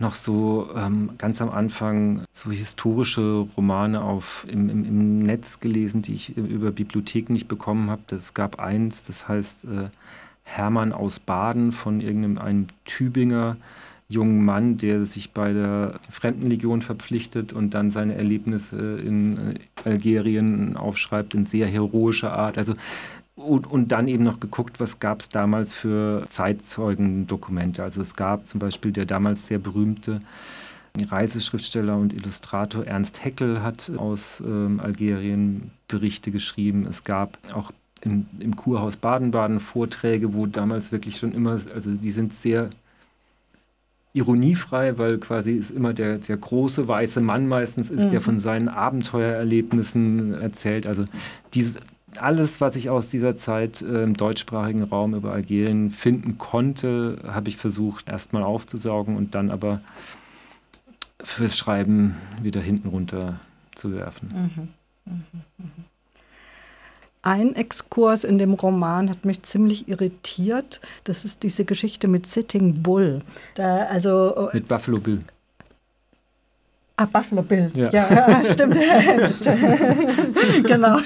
noch 0.00 0.14
so 0.14 0.68
ähm, 0.76 1.10
ganz 1.18 1.40
am 1.42 1.50
Anfang 1.50 2.24
so 2.32 2.50
historische 2.50 3.46
Romane 3.56 4.02
auf, 4.02 4.46
im, 4.48 4.68
im, 4.70 4.84
im, 4.84 5.18
Netz 5.20 5.60
gelesen, 5.60 6.02
die 6.02 6.14
ich 6.14 6.36
über 6.36 6.72
Bibliotheken 6.72 7.32
nicht 7.32 7.48
bekommen 7.48 7.90
habe. 7.90 8.02
Es 8.10 8.34
gab 8.34 8.58
eins, 8.58 9.02
das 9.02 9.28
heißt 9.28 9.64
äh, 9.64 9.88
Hermann 10.42 10.92
aus 10.92 11.20
Baden 11.20 11.72
von 11.72 12.00
irgendeinem 12.00 12.66
Tübinger 12.84 13.56
jungen 14.08 14.44
Mann, 14.44 14.76
der 14.76 15.06
sich 15.06 15.30
bei 15.30 15.52
der 15.52 16.00
Fremdenlegion 16.10 16.82
verpflichtet 16.82 17.52
und 17.52 17.74
dann 17.74 17.92
seine 17.92 18.16
Erlebnisse 18.16 18.98
in 18.98 19.54
äh, 19.54 19.54
Algerien 19.84 20.76
aufschreibt 20.76 21.34
in 21.34 21.44
sehr 21.44 21.68
heroischer 21.68 22.32
Art. 22.36 22.58
Also 22.58 22.74
und, 23.40 23.66
und 23.66 23.88
dann 23.92 24.08
eben 24.08 24.24
noch 24.24 24.40
geguckt, 24.40 24.80
was 24.80 24.98
gab 24.98 25.20
es 25.20 25.28
damals 25.28 25.72
für 25.72 26.24
Zeitzeugendokumente. 26.26 27.82
Also 27.82 28.02
es 28.02 28.14
gab 28.14 28.46
zum 28.46 28.60
Beispiel 28.60 28.92
der 28.92 29.06
damals 29.06 29.46
sehr 29.46 29.58
berühmte 29.58 30.20
Reiseschriftsteller 30.98 31.96
und 31.96 32.12
Illustrator 32.12 32.84
Ernst 32.84 33.24
Haeckel 33.24 33.62
hat 33.62 33.90
aus 33.96 34.42
ähm, 34.44 34.80
Algerien 34.80 35.70
Berichte 35.88 36.30
geschrieben. 36.30 36.86
Es 36.88 37.04
gab 37.04 37.38
auch 37.54 37.72
in, 38.02 38.26
im 38.40 38.56
Kurhaus 38.56 38.96
Baden-Baden 38.96 39.60
Vorträge, 39.60 40.34
wo 40.34 40.46
damals 40.46 40.90
wirklich 40.90 41.16
schon 41.16 41.32
immer, 41.32 41.52
also 41.52 41.94
die 41.94 42.10
sind 42.10 42.32
sehr 42.32 42.70
ironiefrei, 44.12 44.98
weil 44.98 45.18
quasi 45.18 45.56
es 45.56 45.70
immer 45.70 45.94
der, 45.94 46.18
der 46.18 46.36
große 46.36 46.88
weiße 46.88 47.20
Mann 47.20 47.46
meistens 47.46 47.90
ist, 47.90 48.06
mhm. 48.06 48.10
der 48.10 48.20
von 48.20 48.40
seinen 48.40 48.68
Abenteuererlebnissen 48.68 50.34
erzählt. 50.34 50.88
Also 50.88 51.04
diese, 51.54 51.78
alles, 52.16 52.60
was 52.60 52.76
ich 52.76 52.90
aus 52.90 53.08
dieser 53.08 53.36
Zeit 53.36 53.82
äh, 53.82 54.02
im 54.02 54.14
deutschsprachigen 54.14 54.82
Raum 54.82 55.14
über 55.14 55.32
Algerien 55.32 55.90
finden 55.90 56.38
konnte, 56.38 57.18
habe 57.26 57.48
ich 57.48 57.56
versucht 57.56 58.08
erstmal 58.08 58.42
aufzusaugen 58.42 59.16
und 59.16 59.34
dann 59.34 59.50
aber 59.50 59.80
fürs 61.22 61.56
Schreiben 61.56 62.16
wieder 62.42 62.60
hinten 62.60 62.88
runter 62.88 63.40
zu 63.74 63.92
werfen. 63.92 64.50
Mhm. 65.06 65.12
Mhm. 65.12 65.24
Mhm. 65.58 65.70
Ein 67.22 67.54
Exkurs 67.54 68.24
in 68.24 68.38
dem 68.38 68.54
Roman 68.54 69.10
hat 69.10 69.26
mich 69.26 69.42
ziemlich 69.42 69.88
irritiert. 69.88 70.80
Das 71.04 71.26
ist 71.26 71.42
diese 71.42 71.66
Geschichte 71.66 72.08
mit 72.08 72.26
Sitting 72.26 72.82
Bull. 72.82 73.20
Da, 73.56 73.84
also, 73.84 74.48
mit 74.54 74.68
Buffalo 74.68 74.98
Bill. 74.98 75.22
Ah, 77.00 77.06
Buffalo 77.10 77.40
Bill. 77.40 77.72
Ja, 77.74 77.90
ja 77.90 78.42
stimmt. 78.52 78.76
genau. 80.64 80.98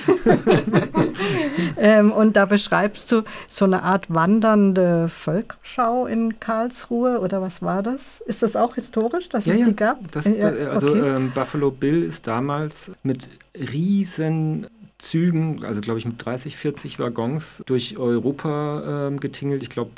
ähm, 1.77 2.11
und 2.11 2.37
da 2.37 2.47
beschreibst 2.47 3.13
du 3.13 3.23
so 3.49 3.65
eine 3.65 3.85
Art 3.85 4.13
wandernde 4.13 5.09
Völkerschau 5.09 6.07
in 6.07 6.41
Karlsruhe 6.41 7.21
oder 7.21 7.41
was 7.43 7.63
war 7.63 7.85
das? 7.85 8.21
Ist 8.23 8.43
das 8.43 8.57
auch 8.57 8.75
historisch, 8.75 9.29
dass 9.29 9.47
ja, 9.47 9.53
es 9.53 9.61
ja. 9.61 9.67
die 9.67 9.77
gab? 9.77 10.11
Das, 10.11 10.25
ja, 10.25 10.49
also 10.49 10.89
okay. 10.89 10.99
ähm, 10.99 11.31
Buffalo 11.33 11.71
Bill 11.71 12.03
ist 12.03 12.27
damals 12.27 12.91
mit 13.05 13.31
riesen 13.57 14.67
Zügen, 14.99 15.65
also 15.65 15.81
glaube 15.81 16.01
ich 16.01 16.07
mit 16.07 16.25
30, 16.25 16.57
40 16.57 16.99
Waggons 16.99 17.63
durch 17.67 17.99
Europa 17.99 19.07
ähm, 19.07 19.21
getingelt. 19.21 19.63
Ich 19.63 19.71
glaube, 19.71 19.93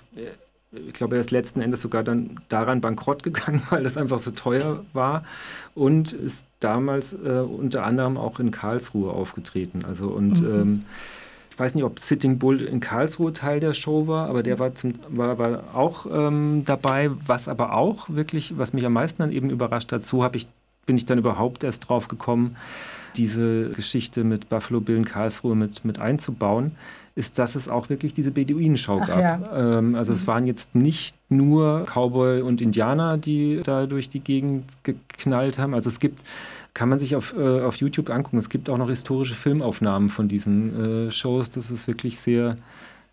ich 0.86 0.92
glaube, 0.92 1.16
er 1.16 1.20
ist 1.20 1.30
letzten 1.30 1.60
Endes 1.60 1.82
sogar 1.82 2.02
dann 2.02 2.40
daran 2.48 2.80
bankrott 2.80 3.22
gegangen, 3.22 3.62
weil 3.70 3.82
das 3.82 3.96
einfach 3.96 4.18
so 4.18 4.30
teuer 4.30 4.84
war 4.92 5.24
und 5.74 6.12
ist 6.12 6.46
damals 6.60 7.12
äh, 7.12 7.40
unter 7.40 7.84
anderem 7.84 8.16
auch 8.16 8.40
in 8.40 8.50
Karlsruhe 8.50 9.10
aufgetreten. 9.10 9.84
Also 9.86 10.08
und 10.08 10.40
mhm. 10.40 10.60
ähm, 10.60 10.84
ich 11.56 11.60
weiß 11.60 11.74
nicht, 11.74 11.84
ob 11.84 12.00
Sitting 12.00 12.38
Bull 12.38 12.60
in 12.60 12.80
Karlsruhe 12.80 13.32
Teil 13.32 13.60
der 13.60 13.72
Show 13.72 14.06
war, 14.06 14.28
aber 14.28 14.42
der 14.42 14.58
war, 14.58 14.74
zum, 14.74 14.92
war, 15.08 15.38
war 15.38 15.74
auch 15.74 16.04
ähm, 16.12 16.64
dabei. 16.66 17.10
Was 17.24 17.48
aber 17.48 17.72
auch 17.72 18.10
wirklich, 18.10 18.58
was 18.58 18.74
mich 18.74 18.84
am 18.84 18.92
meisten 18.92 19.22
dann 19.22 19.32
eben 19.32 19.48
überrascht 19.48 19.90
hat, 19.90 20.04
so 20.04 20.22
ich, 20.34 20.48
bin 20.84 20.98
ich 20.98 21.06
dann 21.06 21.16
überhaupt 21.16 21.64
erst 21.64 21.88
drauf 21.88 22.08
gekommen, 22.08 22.56
diese 23.16 23.70
Geschichte 23.70 24.24
mit 24.24 24.48
Buffalo 24.48 24.80
Bill 24.80 24.96
in 24.96 25.04
Karlsruhe 25.04 25.54
mit, 25.54 25.84
mit 25.84 25.98
einzubauen, 25.98 26.72
ist, 27.14 27.38
dass 27.38 27.54
es 27.54 27.68
auch 27.68 27.88
wirklich 27.88 28.12
diese 28.12 28.30
Beduinenschau 28.30 28.98
gab. 29.00 29.20
Ja. 29.20 29.78
Ähm, 29.78 29.94
also 29.94 30.12
mhm. 30.12 30.16
es 30.16 30.26
waren 30.26 30.46
jetzt 30.46 30.74
nicht 30.74 31.16
nur 31.28 31.86
Cowboy 31.86 32.42
und 32.42 32.60
Indianer, 32.60 33.16
die 33.16 33.60
da 33.64 33.86
durch 33.86 34.08
die 34.08 34.20
Gegend 34.20 34.64
geknallt 34.82 35.58
haben. 35.58 35.74
Also 35.74 35.88
es 35.88 35.98
gibt 35.98 36.20
kann 36.76 36.90
man 36.90 36.98
sich 36.98 37.16
auf, 37.16 37.34
äh, 37.34 37.62
auf 37.62 37.76
YouTube 37.76 38.10
angucken. 38.10 38.36
Es 38.36 38.50
gibt 38.50 38.68
auch 38.68 38.76
noch 38.76 38.90
historische 38.90 39.34
Filmaufnahmen 39.34 40.10
von 40.10 40.28
diesen 40.28 41.06
äh, 41.06 41.10
Shows. 41.10 41.48
Das 41.48 41.70
ist 41.70 41.88
wirklich 41.88 42.18
sehr, 42.18 42.58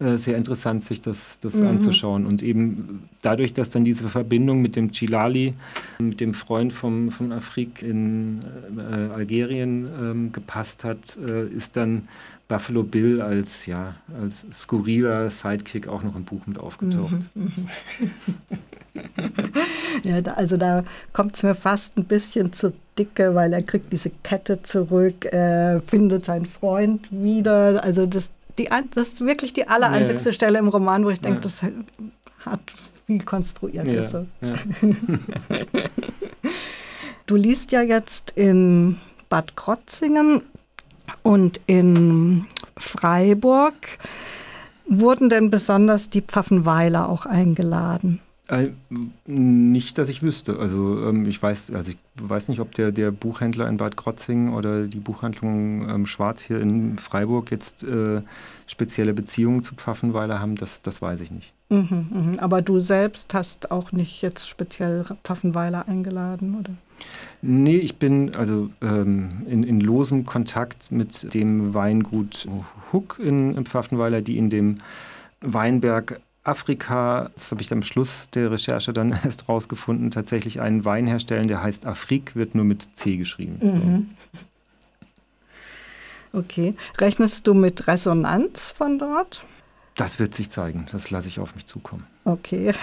äh, 0.04 0.18
sehr 0.18 0.38
interessant, 0.38 0.84
sich 0.84 1.02
das, 1.02 1.40
das 1.40 1.56
mhm. 1.56 1.68
anzuschauen. 1.68 2.26
Und 2.26 2.44
eben 2.44 3.10
dadurch, 3.22 3.54
dass 3.54 3.70
dann 3.70 3.86
diese 3.86 4.10
Verbindung 4.10 4.62
mit 4.62 4.76
dem 4.76 4.92
Chilali, 4.92 5.54
mit 6.00 6.20
dem 6.20 6.34
Freund 6.34 6.74
vom, 6.74 7.12
von 7.12 7.32
Afrik 7.32 7.82
in 7.82 8.42
äh, 8.78 9.14
Algerien 9.14 9.88
ähm, 10.00 10.32
gepasst 10.32 10.84
hat, 10.84 11.18
äh, 11.18 11.48
ist 11.48 11.78
dann 11.78 12.08
Buffalo 12.48 12.84
Bill 12.84 13.22
als, 13.22 13.66
ja, 13.66 13.96
als 14.22 14.46
skurriler 14.52 15.30
Sidekick 15.30 15.88
auch 15.88 16.04
noch 16.04 16.16
im 16.16 16.24
Buch 16.24 16.46
mit 16.46 16.60
aufgetaucht. 16.60 17.14
Mhm. 17.34 17.52
ja, 20.04 20.22
da, 20.22 20.34
also 20.34 20.58
da 20.58 20.84
kommt 21.14 21.36
es 21.36 21.44
mir 21.44 21.56
fast 21.56 21.98
ein 21.98 22.06
bisschen 22.06 22.54
zu 22.54 22.74
dicke, 22.98 23.34
weil 23.34 23.54
er 23.54 23.64
kriegt 23.64 23.92
diese 23.92 24.12
Kette 24.24 24.62
zurück, 24.62 25.26
äh, 25.26 25.80
findet 25.82 26.26
seinen 26.26 26.46
Freund 26.46 27.08
wieder. 27.12 27.84
Also 27.84 28.06
das 28.06 28.30
die, 28.58 28.70
das 28.94 29.08
ist 29.10 29.22
wirklich 29.22 29.54
die 29.54 29.68
allereinzigste 29.68 30.30
ja. 30.30 30.34
Stelle 30.34 30.60
im 30.60 30.68
Roman, 30.68 31.06
wo 31.06 31.10
ich 31.10 31.22
denke, 31.22 31.38
ja. 31.38 31.44
das 31.44 31.64
hat 32.46 32.60
viel 33.06 33.24
konstruiertes. 33.24 34.12
Ja. 34.12 34.20
So. 34.20 34.26
du 37.26 37.36
liest 37.36 37.72
ja 37.72 37.82
jetzt 37.82 38.32
in 38.32 38.98
Bad 39.30 39.56
Krotzingen 39.56 40.42
und 41.22 41.60
in 41.68 42.46
Freiburg. 42.78 43.76
Wurden 44.86 45.30
denn 45.30 45.50
besonders 45.50 46.10
die 46.10 46.22
Pfaffenweiler 46.22 47.08
auch 47.08 47.26
eingeladen? 47.26 48.20
Äh, 48.50 48.72
nicht, 49.26 49.98
dass 49.98 50.10
ich 50.10 50.22
wüsste. 50.22 50.60
Also 50.60 51.02
ähm, 51.08 51.26
ich 51.28 51.42
weiß, 51.42 51.72
also 51.72 51.92
ich 51.92 51.98
weiß 52.22 52.50
nicht, 52.50 52.60
ob 52.60 52.74
der, 52.76 52.92
der 52.92 53.12
Buchhändler 53.12 53.70
in 53.70 53.78
Bad 53.78 53.96
Krotzing 53.96 54.54
oder 54.54 54.86
die 54.86 55.00
Buchhandlung 55.00 55.90
ähm, 55.90 56.06
Schwarz 56.06 56.42
hier 56.42 56.60
in 56.60 56.98
Freiburg 56.98 57.52
jetzt 57.52 57.84
äh, 57.84 58.22
spezielle 58.68 59.14
Beziehungen 59.14 59.64
zu 59.64 59.76
Pfaffenweiler 59.76 60.42
haben, 60.42 60.56
das, 60.56 60.82
das 60.82 61.02
weiß 61.02 61.22
ich 61.22 61.32
nicht. 61.32 61.54
Mhm, 61.70 62.08
mh. 62.12 62.40
Aber 62.40 62.62
du 62.62 62.82
selbst 62.82 63.34
hast 63.34 63.72
auch 63.72 63.94
nicht 63.94 64.22
jetzt 64.22 64.50
speziell 64.50 65.06
Pfaffenweiler 65.24 65.88
eingeladen, 65.88 66.56
oder? 66.60 66.74
Nee, 67.42 67.78
ich 67.78 67.96
bin 67.96 68.36
also 68.36 68.70
ähm, 68.82 69.30
in, 69.48 69.64
in 69.64 69.80
losem 69.80 70.26
Kontakt 70.26 70.92
mit 70.92 71.34
dem 71.34 71.74
Weingut 71.74 72.48
Huck 72.92 73.20
in, 73.24 73.56
in 73.56 73.66
Pfaffenweiler, 73.66 74.22
die 74.22 74.38
in 74.38 74.50
dem 74.50 74.76
Weinberg 75.40 76.20
Afrika, 76.44 77.32
das 77.36 77.52
habe 77.52 77.62
ich 77.62 77.72
am 77.72 77.84
Schluss 77.84 78.28
der 78.34 78.52
Recherche 78.52 78.94
dann 78.94 79.12
erst 79.24 79.48
rausgefunden, 79.48 80.12
tatsächlich 80.12 80.62
einen 80.62 80.86
Wein 80.86 81.08
herstellen, 81.08 81.48
der 81.48 81.64
heißt 81.64 81.86
Afrik, 81.86 82.36
wird 82.36 82.56
nur 82.56 82.66
mit 82.66 82.88
C 82.96 83.18
geschrieben. 83.18 83.60
Mhm. 83.62 84.10
Okay. 86.34 86.74
Rechnest 86.98 87.48
du 87.48 87.54
mit 87.54 87.88
Resonanz 87.88 88.74
von 88.76 88.98
dort? 88.98 89.46
Das 89.96 90.18
wird 90.18 90.34
sich 90.34 90.50
zeigen. 90.50 90.88
Das 90.92 91.12
lasse 91.12 91.28
ich 91.28 91.40
auf 91.40 91.54
mich 91.54 91.68
zukommen. 91.68 92.08
Okay. 92.26 92.74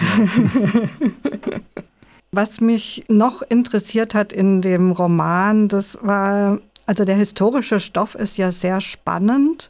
Was 2.31 2.61
mich 2.61 3.03
noch 3.09 3.41
interessiert 3.41 4.15
hat 4.15 4.31
in 4.31 4.61
dem 4.61 4.91
Roman, 4.91 5.67
das 5.67 5.97
war, 6.01 6.59
also 6.85 7.03
der 7.03 7.17
historische 7.17 7.81
Stoff 7.81 8.15
ist 8.15 8.37
ja 8.37 8.51
sehr 8.51 8.79
spannend. 8.79 9.69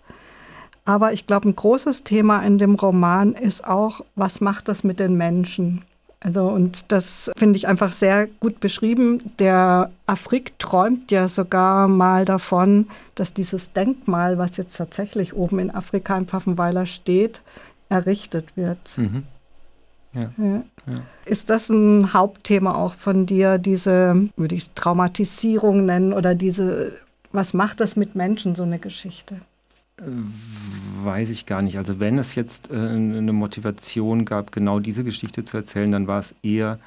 Aber 0.85 1.13
ich 1.13 1.27
glaube, 1.27 1.49
ein 1.49 1.55
großes 1.55 2.03
Thema 2.03 2.41
in 2.41 2.57
dem 2.57 2.75
Roman 2.75 3.33
ist 3.33 3.65
auch, 3.65 4.01
was 4.15 4.41
macht 4.41 4.67
das 4.67 4.83
mit 4.83 4.99
den 4.99 5.15
Menschen? 5.15 5.83
Also, 6.23 6.47
und 6.47 6.91
das 6.91 7.31
finde 7.35 7.57
ich 7.57 7.67
einfach 7.67 7.91
sehr 7.91 8.27
gut 8.27 8.59
beschrieben. 8.59 9.31
Der 9.39 9.89
Afrik 10.05 10.57
träumt 10.59 11.11
ja 11.11 11.27
sogar 11.27 11.87
mal 11.87 12.25
davon, 12.25 12.87
dass 13.15 13.33
dieses 13.33 13.73
Denkmal, 13.73 14.37
was 14.37 14.57
jetzt 14.57 14.77
tatsächlich 14.77 15.35
oben 15.35 15.57
in 15.57 15.73
Afrika 15.73 16.15
im 16.15 16.27
Pfaffenweiler 16.27 16.85
steht, 16.85 17.41
errichtet 17.89 18.55
wird. 18.55 18.97
Mhm. 18.97 19.23
Ja. 20.13 20.31
Ja. 20.37 20.63
Ja. 20.87 20.95
Ist 21.25 21.49
das 21.49 21.69
ein 21.69 22.13
Hauptthema 22.13 22.75
auch 22.75 22.93
von 22.93 23.25
dir, 23.25 23.57
diese, 23.57 24.29
würde 24.35 24.55
ich 24.55 24.63
es 24.63 24.73
Traumatisierung 24.73 25.85
nennen 25.85 26.13
oder 26.13 26.35
diese, 26.35 26.93
was 27.31 27.53
macht 27.53 27.79
das 27.79 27.95
mit 27.95 28.15
Menschen, 28.15 28.55
so 28.55 28.63
eine 28.63 28.77
Geschichte? 28.77 29.37
Weiß 31.03 31.29
ich 31.29 31.45
gar 31.45 31.61
nicht. 31.61 31.77
Also 31.77 31.99
wenn 31.99 32.17
es 32.17 32.35
jetzt 32.35 32.71
äh, 32.71 32.75
eine 32.75 33.33
Motivation 33.33 34.25
gab, 34.25 34.51
genau 34.51 34.79
diese 34.79 35.03
Geschichte 35.03 35.43
zu 35.43 35.57
erzählen, 35.57 35.91
dann 35.91 36.07
war 36.07 36.19
es 36.19 36.33
eher 36.41 36.79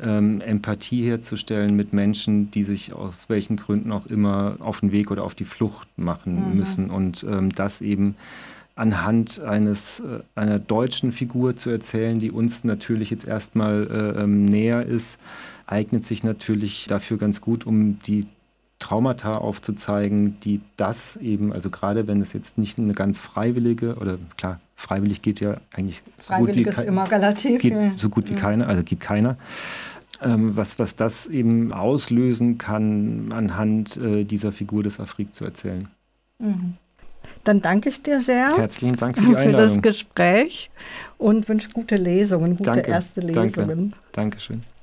ähm, 0.00 0.40
Empathie 0.40 1.08
herzustellen 1.08 1.74
mit 1.76 1.92
Menschen, 1.92 2.50
die 2.50 2.64
sich 2.64 2.92
aus 2.92 3.28
welchen 3.28 3.56
Gründen 3.56 3.92
auch 3.92 4.06
immer 4.06 4.56
auf 4.60 4.80
den 4.80 4.92
Weg 4.92 5.10
oder 5.10 5.24
auf 5.24 5.34
die 5.34 5.44
Flucht 5.44 5.88
machen 5.96 6.50
mhm. 6.50 6.56
müssen. 6.56 6.90
Und 6.90 7.24
ähm, 7.28 7.50
das 7.50 7.80
eben 7.80 8.16
anhand 8.76 9.40
eines, 9.40 10.00
äh, 10.00 10.20
einer 10.34 10.58
deutschen 10.58 11.12
Figur 11.12 11.56
zu 11.56 11.70
erzählen, 11.70 12.18
die 12.18 12.30
uns 12.30 12.64
natürlich 12.64 13.10
jetzt 13.10 13.26
erstmal 13.26 13.86
äh, 13.90 14.22
ähm, 14.22 14.44
näher 14.44 14.86
ist, 14.86 15.18
eignet 15.66 16.04
sich 16.04 16.24
natürlich 16.24 16.86
dafür 16.86 17.18
ganz 17.18 17.40
gut, 17.40 17.66
um 17.66 17.98
die 18.00 18.26
Traumata 18.80 19.34
aufzuzeigen, 19.34 20.40
die 20.40 20.60
das 20.76 21.16
eben, 21.16 21.52
also 21.52 21.70
gerade 21.70 22.08
wenn 22.08 22.20
es 22.20 22.32
jetzt 22.32 22.58
nicht 22.58 22.78
eine 22.78 22.94
ganz 22.94 23.20
freiwillige 23.20 23.94
oder 23.96 24.18
klar, 24.36 24.58
freiwillig 24.74 25.22
geht 25.22 25.38
ja 25.38 25.58
eigentlich 25.72 26.02
so 26.20 26.34
gut 26.34 26.54
wie, 26.54 26.62
ist 26.62 26.82
immer 26.82 27.08
relativ. 27.08 27.60
Geht 27.60 27.98
so 27.98 28.08
gut 28.08 28.28
wie 28.28 28.34
ja. 28.34 28.40
keiner, 28.40 28.66
also 28.66 28.82
geht 28.82 29.00
keiner. 29.00 29.36
Ähm, 30.22 30.56
was, 30.56 30.78
was 30.78 30.96
das 30.96 31.26
eben 31.26 31.72
auslösen 31.72 32.58
kann, 32.58 33.32
anhand 33.32 33.96
äh, 33.96 34.24
dieser 34.24 34.50
Figur 34.50 34.82
des 34.82 34.98
Afrik 34.98 35.32
zu 35.32 35.44
erzählen. 35.44 35.88
Mhm. 36.38 36.74
Dann 37.44 37.62
danke 37.62 37.88
ich 37.88 38.02
dir 38.02 38.20
sehr. 38.20 38.54
Herzlichen 38.56 38.96
Dank 38.96 39.16
für 39.16 39.22
die 39.22 39.36
Einladung. 39.36 39.68
Für 39.68 39.74
das 39.74 39.82
Gespräch 39.82 40.70
und 41.16 41.48
wünsche 41.48 41.70
gute 41.70 41.96
Lesungen, 41.96 42.56
gute 42.56 42.72
danke, 42.72 42.90
erste 42.90 43.20
Lesungen. 43.20 43.90
Danke. 43.90 43.96
Dankeschön. 44.12 44.62